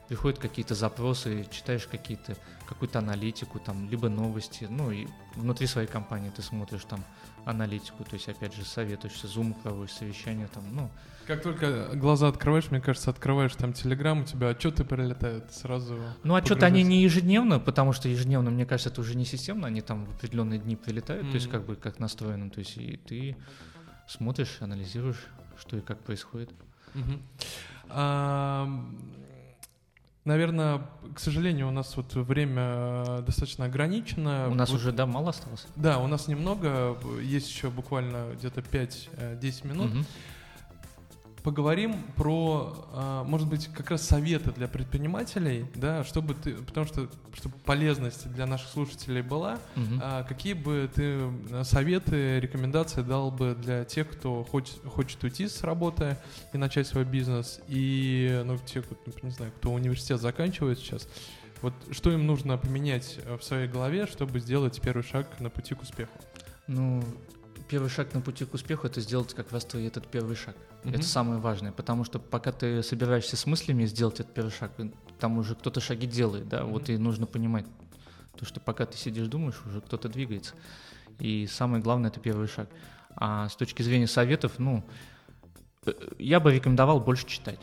приходят 0.07 0.39
какие-то 0.39 0.75
запросы, 0.75 1.47
читаешь 1.51 1.87
какие-то, 1.87 2.35
какую-то 2.67 2.99
аналитику, 2.99 3.59
там, 3.59 3.89
либо 3.89 4.09
новости, 4.09 4.67
ну, 4.69 4.91
и 4.91 5.07
внутри 5.35 5.67
своей 5.67 5.87
компании 5.87 6.29
ты 6.29 6.41
смотришь 6.41 6.85
там 6.85 7.03
аналитику, 7.45 8.03
то 8.03 8.13
есть, 8.13 8.27
опять 8.27 8.55
же, 8.55 8.65
советуешься, 8.65 9.27
зум 9.27 9.53
проводишь, 9.53 9.93
совещания 9.93 10.47
там, 10.47 10.63
ну. 10.75 10.91
Как 11.27 11.41
только 11.41 11.89
глаза 11.95 12.27
открываешь, 12.27 12.69
мне 12.69 12.81
кажется, 12.81 13.09
открываешь 13.09 13.55
там 13.55 13.73
Телеграм, 13.73 14.21
у 14.21 14.23
тебя 14.25 14.49
отчеты 14.49 14.83
прилетают 14.83 15.51
сразу. 15.51 15.97
Ну, 16.23 16.35
отчеты 16.35 16.65
они 16.65 16.83
не 16.83 17.01
ежедневно, 17.01 17.59
потому 17.59 17.93
что 17.93 18.09
ежедневно, 18.09 18.51
мне 18.51 18.65
кажется, 18.65 18.89
это 18.89 19.01
уже 19.01 19.15
не 19.15 19.25
системно, 19.25 19.67
они 19.67 19.81
там 19.81 20.05
в 20.05 20.15
определенные 20.15 20.59
дни 20.59 20.75
прилетают, 20.75 21.25
mm-hmm. 21.25 21.31
то 21.31 21.35
есть, 21.35 21.49
как 21.49 21.65
бы, 21.65 21.75
как 21.75 21.99
настроено, 21.99 22.49
то 22.49 22.59
есть, 22.59 22.77
и 22.77 22.97
ты 22.97 23.35
смотришь, 24.07 24.57
анализируешь, 24.59 25.23
что 25.57 25.77
и 25.77 25.81
как 25.81 25.99
происходит. 26.03 26.51
А, 27.89 28.67
Наверное, 30.25 30.81
к 31.13 31.19
сожалению, 31.19 31.67
у 31.67 31.71
нас 31.71 31.95
вот 31.95 32.13
время 32.15 32.63
э, 33.07 33.23
достаточно 33.25 33.65
ограничено. 33.65 34.49
У 34.49 34.55
нас 34.55 34.69
вот, 34.71 34.77
уже, 34.77 34.91
да, 34.91 35.05
мало 35.05 35.29
осталось? 35.29 35.67
Да, 35.75 35.99
у 35.99 36.07
нас 36.07 36.27
немного, 36.27 36.97
есть 37.21 37.49
еще 37.49 37.69
буквально 37.69 38.33
где-то 38.33 38.61
5-10 38.61 39.07
э, 39.17 39.67
минут. 39.67 39.93
Угу 39.93 40.05
поговорим 41.45 41.95
про, 42.15 42.73
а, 42.91 43.23
может 43.23 43.47
быть, 43.47 43.67
как 43.67 43.91
раз 43.91 44.01
советы 44.01 44.51
для 44.51 44.67
предпринимателей, 44.67 45.67
да, 45.75 46.03
чтобы 46.03 46.33
ты, 46.33 46.55
потому 46.55 46.87
что, 46.87 47.07
чтобы 47.35 47.55
полезность 47.59 48.27
для 48.33 48.47
наших 48.47 48.67
слушателей 48.69 49.21
была, 49.21 49.59
угу. 49.75 50.01
какие 50.27 50.53
бы 50.53 50.89
ты 50.93 51.31
советы, 51.63 52.39
рекомендации 52.39 53.03
дал 53.03 53.29
бы 53.29 53.55
для 53.61 53.85
тех, 53.85 54.09
кто 54.09 54.43
хочет, 54.43 54.83
хочет 54.85 55.23
уйти 55.23 55.47
с 55.47 55.61
работы 55.63 56.17
и 56.51 56.57
начать 56.57 56.87
свой 56.87 57.05
бизнес, 57.05 57.61
и, 57.67 58.41
ну, 58.43 58.57
те, 58.57 58.81
кто, 58.81 58.97
не 59.21 59.29
знаю, 59.29 59.51
кто 59.57 59.71
университет 59.71 60.19
заканчивает 60.19 60.79
сейчас, 60.79 61.07
вот 61.61 61.73
что 61.91 62.11
им 62.11 62.25
нужно 62.25 62.57
поменять 62.57 63.19
в 63.39 63.43
своей 63.43 63.67
голове, 63.67 64.07
чтобы 64.07 64.39
сделать 64.39 64.81
первый 64.81 65.03
шаг 65.03 65.39
на 65.39 65.51
пути 65.51 65.75
к 65.75 65.83
успеху? 65.83 66.17
Ну, 66.67 67.03
первый 67.67 67.89
шаг 67.89 68.13
на 68.13 68.21
пути 68.21 68.45
к 68.45 68.53
успеху 68.53 68.87
это 68.87 69.01
сделать 69.01 69.33
как 69.33 69.51
раз 69.51 69.65
твой 69.65 69.85
этот 69.85 70.07
первый 70.07 70.35
шаг. 70.35 70.55
Mm-hmm. 70.83 70.95
Это 70.95 71.03
самое 71.03 71.39
важное, 71.39 71.71
потому 71.71 72.03
что 72.03 72.19
пока 72.19 72.51
ты 72.51 72.83
собираешься 72.83 73.37
с 73.37 73.45
мыслями 73.45 73.85
сделать 73.85 74.19
этот 74.19 74.33
первый 74.33 74.51
шаг, 74.51 74.71
там 75.19 75.37
уже 75.37 75.55
кто-то 75.55 75.79
шаги 75.81 76.07
делает, 76.07 76.47
да, 76.47 76.59
mm-hmm. 76.59 76.71
вот 76.71 76.89
и 76.89 76.97
нужно 76.97 77.25
понимать, 77.25 77.65
то, 78.37 78.45
что 78.45 78.59
пока 78.59 78.85
ты 78.85 78.97
сидишь, 78.97 79.27
думаешь, 79.27 79.61
уже 79.65 79.81
кто-то 79.81 80.09
двигается. 80.09 80.55
И 81.19 81.47
самое 81.47 81.81
главное 81.81 82.09
это 82.09 82.19
первый 82.19 82.47
шаг. 82.47 82.69
А 83.15 83.47
с 83.47 83.55
точки 83.55 83.81
зрения 83.81 84.07
советов, 84.07 84.53
ну, 84.57 84.83
э, 85.85 85.93
я 86.19 86.39
бы 86.39 86.53
рекомендовал 86.53 86.99
больше 86.99 87.25
читать, 87.25 87.59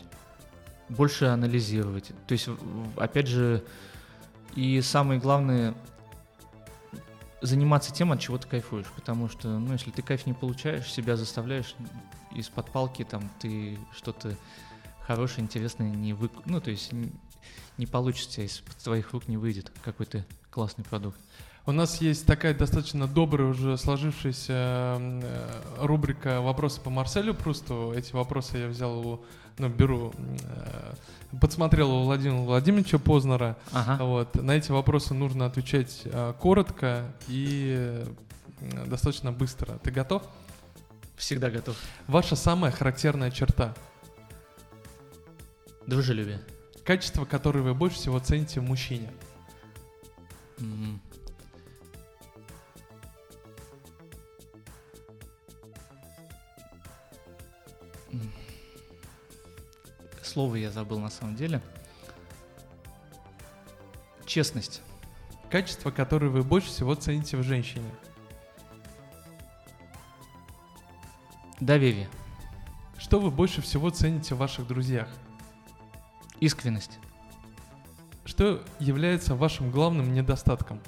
больше 0.89 1.25
анализировать. 1.25 2.11
То 2.27 2.31
есть, 2.31 2.49
опять 2.97 3.27
же, 3.27 3.63
и 4.55 4.81
самое 4.81 5.19
главное, 5.19 5.75
заниматься 7.43 7.93
тем, 7.93 8.11
от 8.11 8.19
чего 8.19 8.37
ты 8.37 8.47
кайфуешь. 8.47 8.87
Потому 8.95 9.29
что, 9.29 9.59
ну, 9.59 9.73
если 9.73 9.91
ты 9.91 10.01
кайф 10.01 10.25
не 10.25 10.33
получаешь, 10.33 10.91
себя 10.91 11.15
заставляешь 11.15 11.75
из-под 12.31 12.71
палки, 12.71 13.03
там, 13.03 13.29
ты 13.39 13.77
что-то 13.95 14.35
хорошее, 15.01 15.43
интересное 15.43 15.89
не 15.89 16.13
вы... 16.13 16.31
Ну, 16.45 16.59
то 16.61 16.71
есть 16.71 16.91
не, 16.91 17.11
не 17.77 17.85
получится, 17.85 18.41
из 18.41 18.63
твоих 18.83 19.11
рук 19.11 19.27
не 19.27 19.37
выйдет 19.37 19.71
какой-то 19.83 20.25
классный 20.49 20.85
продукт. 20.85 21.19
У 21.65 21.71
нас 21.71 22.01
есть 22.01 22.25
такая 22.25 22.53
достаточно 22.53 23.07
добрая 23.07 23.47
уже 23.47 23.77
сложившаяся 23.77 24.97
э, 24.99 25.61
рубрика 25.77 26.41
«Вопросы 26.41 26.81
по 26.81 26.89
Марселю 26.89 27.33
Прусту». 27.33 27.93
Эти 27.93 28.11
вопросы 28.11 28.57
я 28.57 28.67
взял 28.67 29.07
у 29.07 29.25
ну, 29.57 29.69
беру, 29.69 30.13
э, 30.17 30.93
подсмотрел 31.39 31.89
у 31.89 32.03
Владимира 32.03 32.41
Владимировича 32.41 32.99
Познера. 32.99 33.55
Ага. 33.71 34.03
Вот, 34.03 34.35
на 34.35 34.51
эти 34.51 34.71
вопросы 34.73 35.13
нужно 35.13 35.45
отвечать 35.45 36.01
э, 36.03 36.33
коротко 36.37 37.05
и 37.29 38.03
достаточно 38.85 39.31
быстро. 39.31 39.77
Ты 39.77 39.91
готов? 39.91 40.23
Всегда 41.15 41.49
готов. 41.49 41.77
Ваша 42.07 42.35
самая 42.35 42.73
характерная 42.73 43.31
черта? 43.31 43.73
Дружелюбие. 45.87 46.41
Качество, 46.83 47.23
которое 47.23 47.61
вы 47.61 47.73
больше 47.73 47.95
всего 47.95 48.19
цените 48.19 48.59
в 48.59 48.63
мужчине? 48.63 49.09
Mm-hmm. 50.57 51.12
Слово 60.33 60.55
я 60.55 60.71
забыл 60.71 60.99
на 60.99 61.09
самом 61.09 61.35
деле. 61.35 61.61
Честность. 64.25 64.81
Качество, 65.51 65.91
которое 65.91 66.29
вы 66.29 66.41
больше 66.41 66.69
всего 66.69 66.95
цените 66.95 67.37
в 67.37 67.43
женщине. 67.43 67.89
Доверие. 71.59 72.09
Что 72.97 73.19
вы 73.19 73.29
больше 73.29 73.61
всего 73.61 73.91
цените 73.91 74.33
в 74.33 74.39
ваших 74.39 74.65
друзьях? 74.67 75.07
Искренность. 76.39 76.97
Что 78.25 78.63
является 78.79 79.35
вашим 79.35 79.69
главным 79.69 80.13
недостатком? 80.13 80.81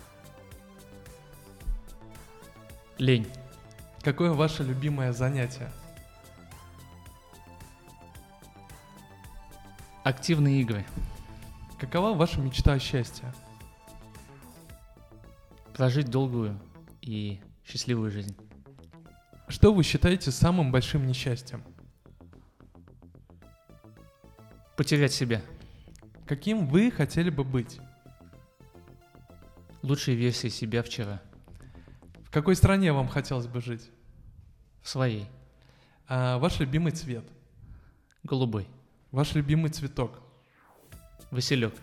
Лень. 2.98 3.28
Какое 4.02 4.32
ваше 4.32 4.64
любимое 4.64 5.14
занятие? 5.14 5.72
Активные 10.06 10.62
игры. 10.62 10.86
Какова 11.80 12.16
ваша 12.16 12.40
мечта 12.40 12.74
о 12.74 12.80
счастье? 12.80 13.34
Прожить 15.74 16.12
долгую 16.12 16.62
и 17.02 17.42
счастливую 17.66 18.12
жизнь. 18.12 18.38
Что 19.48 19.74
вы 19.74 19.82
считаете 19.82 20.30
самым 20.30 20.72
большим 20.72 21.08
несчастьем? 21.08 21.64
Потерять 24.78 25.12
себя. 25.12 25.42
Каким 26.28 26.68
вы 26.68 26.92
хотели 26.92 27.32
бы 27.32 27.44
быть? 27.44 27.80
Лучшей 29.82 30.14
версией 30.14 30.52
себя 30.52 30.84
вчера. 30.84 31.20
В 32.26 32.30
какой 32.30 32.56
стране 32.56 32.94
вам 32.94 33.08
хотелось 33.08 33.48
бы 33.48 33.60
жить? 33.60 33.90
В 34.84 34.88
своей. 34.88 35.26
А 36.08 36.38
ваш 36.38 36.60
любимый 36.60 36.92
цвет? 36.92 37.26
Голубой. 38.22 38.68
Ваш 39.16 39.34
любимый 39.34 39.72
цветок? 39.72 40.20
Василек. 41.32 41.74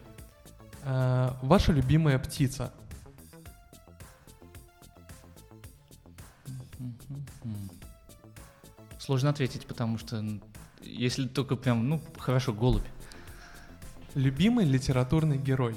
А, 0.85 1.39
ваша 1.41 1.73
любимая 1.73 2.19
птица? 2.19 2.75
Сложно 8.99 9.31
ответить, 9.31 9.67
потому 9.67 9.97
что 9.97 10.23
если 10.83 11.27
только 11.27 11.57
прям, 11.57 11.89
ну, 11.89 12.03
хорошо, 12.19 12.53
голубь. 12.53 12.85
Любимый 14.15 14.67
литературный 14.67 15.39
герой? 15.39 15.75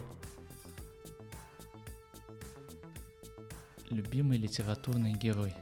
Любимый 3.89 4.38
литературный 4.38 5.13
герой. 5.13 5.54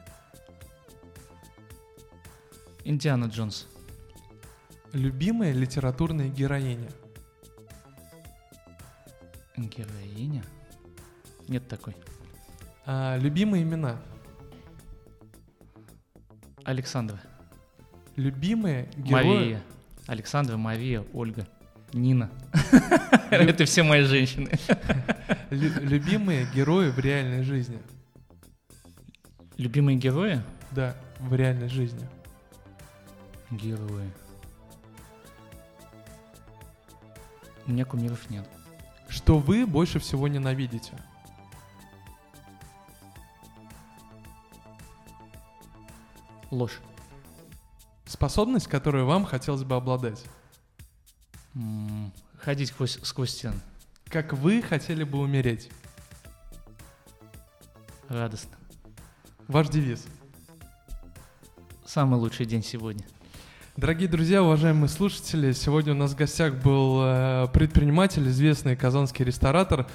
Индиана 2.83 3.25
Джонс. 3.25 3.67
Любимая 4.93 5.53
литературная 5.53 6.29
героиня? 6.29 6.89
Героиня? 9.57 10.43
Нет 11.47 11.67
такой. 11.67 11.95
А, 12.85 13.17
любимые 13.17 13.63
имена? 13.63 13.99
Александра. 16.63 17.19
Любимые 18.15 18.87
герои? 18.95 19.23
Мария. 19.23 19.63
Александра, 20.05 20.57
Мария, 20.57 21.03
Ольга, 21.11 21.47
Нина. 21.91 22.29
Это 23.31 23.65
все 23.65 23.81
мои 23.81 24.03
женщины. 24.03 24.51
Любимые 25.49 26.45
герои 26.53 26.91
в 26.91 26.99
реальной 26.99 27.41
жизни? 27.41 27.79
Любимые 29.57 29.97
герои? 29.97 30.43
Да, 30.69 30.95
в 31.19 31.33
реальной 31.33 31.69
жизни. 31.69 32.07
Герои. 33.49 34.11
У 37.65 37.71
меня 37.71 37.85
кумиров 37.85 38.29
нет. 38.29 38.47
Что 39.09 39.37
вы 39.39 39.65
больше 39.65 39.99
всего 39.99 40.27
ненавидите? 40.27 40.93
Ложь. 46.51 46.79
Способность, 48.05 48.67
которую 48.67 49.05
вам 49.05 49.25
хотелось 49.25 49.63
бы 49.63 49.75
обладать? 49.75 50.23
М, 51.55 52.11
Ходить 52.37 52.69
сквозь, 52.69 52.99
сквозь 53.03 53.31
стены. 53.31 53.59
Как 54.05 54.33
вы 54.33 54.61
хотели 54.61 55.03
бы 55.03 55.19
умереть? 55.19 55.69
Радостно. 58.09 58.57
Ваш 59.47 59.69
девиз. 59.69 60.05
Самый 61.85 62.19
лучший 62.19 62.45
день 62.45 62.63
сегодня. 62.63 63.05
Дорогие 63.75 64.07
друзья, 64.07 64.43
уважаемые 64.43 64.87
слушатели, 64.87 65.51
сегодня 65.51 65.93
у 65.93 65.95
нас 65.95 66.11
в 66.11 66.15
гостях 66.15 66.53
был 66.53 66.99
э, 67.01 67.47
предприниматель, 67.53 68.27
известный 68.27 68.75
казанский 68.75 69.25
ресторатор 69.25 69.87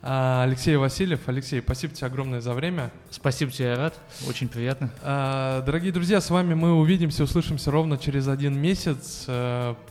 э, 0.00 0.42
Алексей 0.42 0.74
Васильев. 0.76 1.20
Алексей, 1.28 1.60
спасибо 1.60 1.94
тебе 1.94 2.06
огромное 2.06 2.40
за 2.40 2.54
время. 2.54 2.90
Спасибо 3.10 3.52
тебе, 3.52 3.68
я 3.68 3.76
рад. 3.76 4.00
Очень 4.26 4.48
приятно. 4.48 4.90
Э, 5.02 5.62
Дорогие 5.66 5.92
друзья, 5.92 6.22
с 6.22 6.30
вами 6.30 6.54
мы 6.54 6.72
увидимся, 6.72 7.24
услышимся 7.24 7.70
ровно 7.70 7.98
через 7.98 8.26
один 8.26 8.58
месяц. 8.58 9.24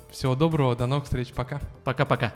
Всего 0.09 0.35
доброго, 0.35 0.75
до 0.75 0.87
новых 0.87 1.03
встреч, 1.03 1.31
пока. 1.31 1.61
Пока-пока. 1.83 2.33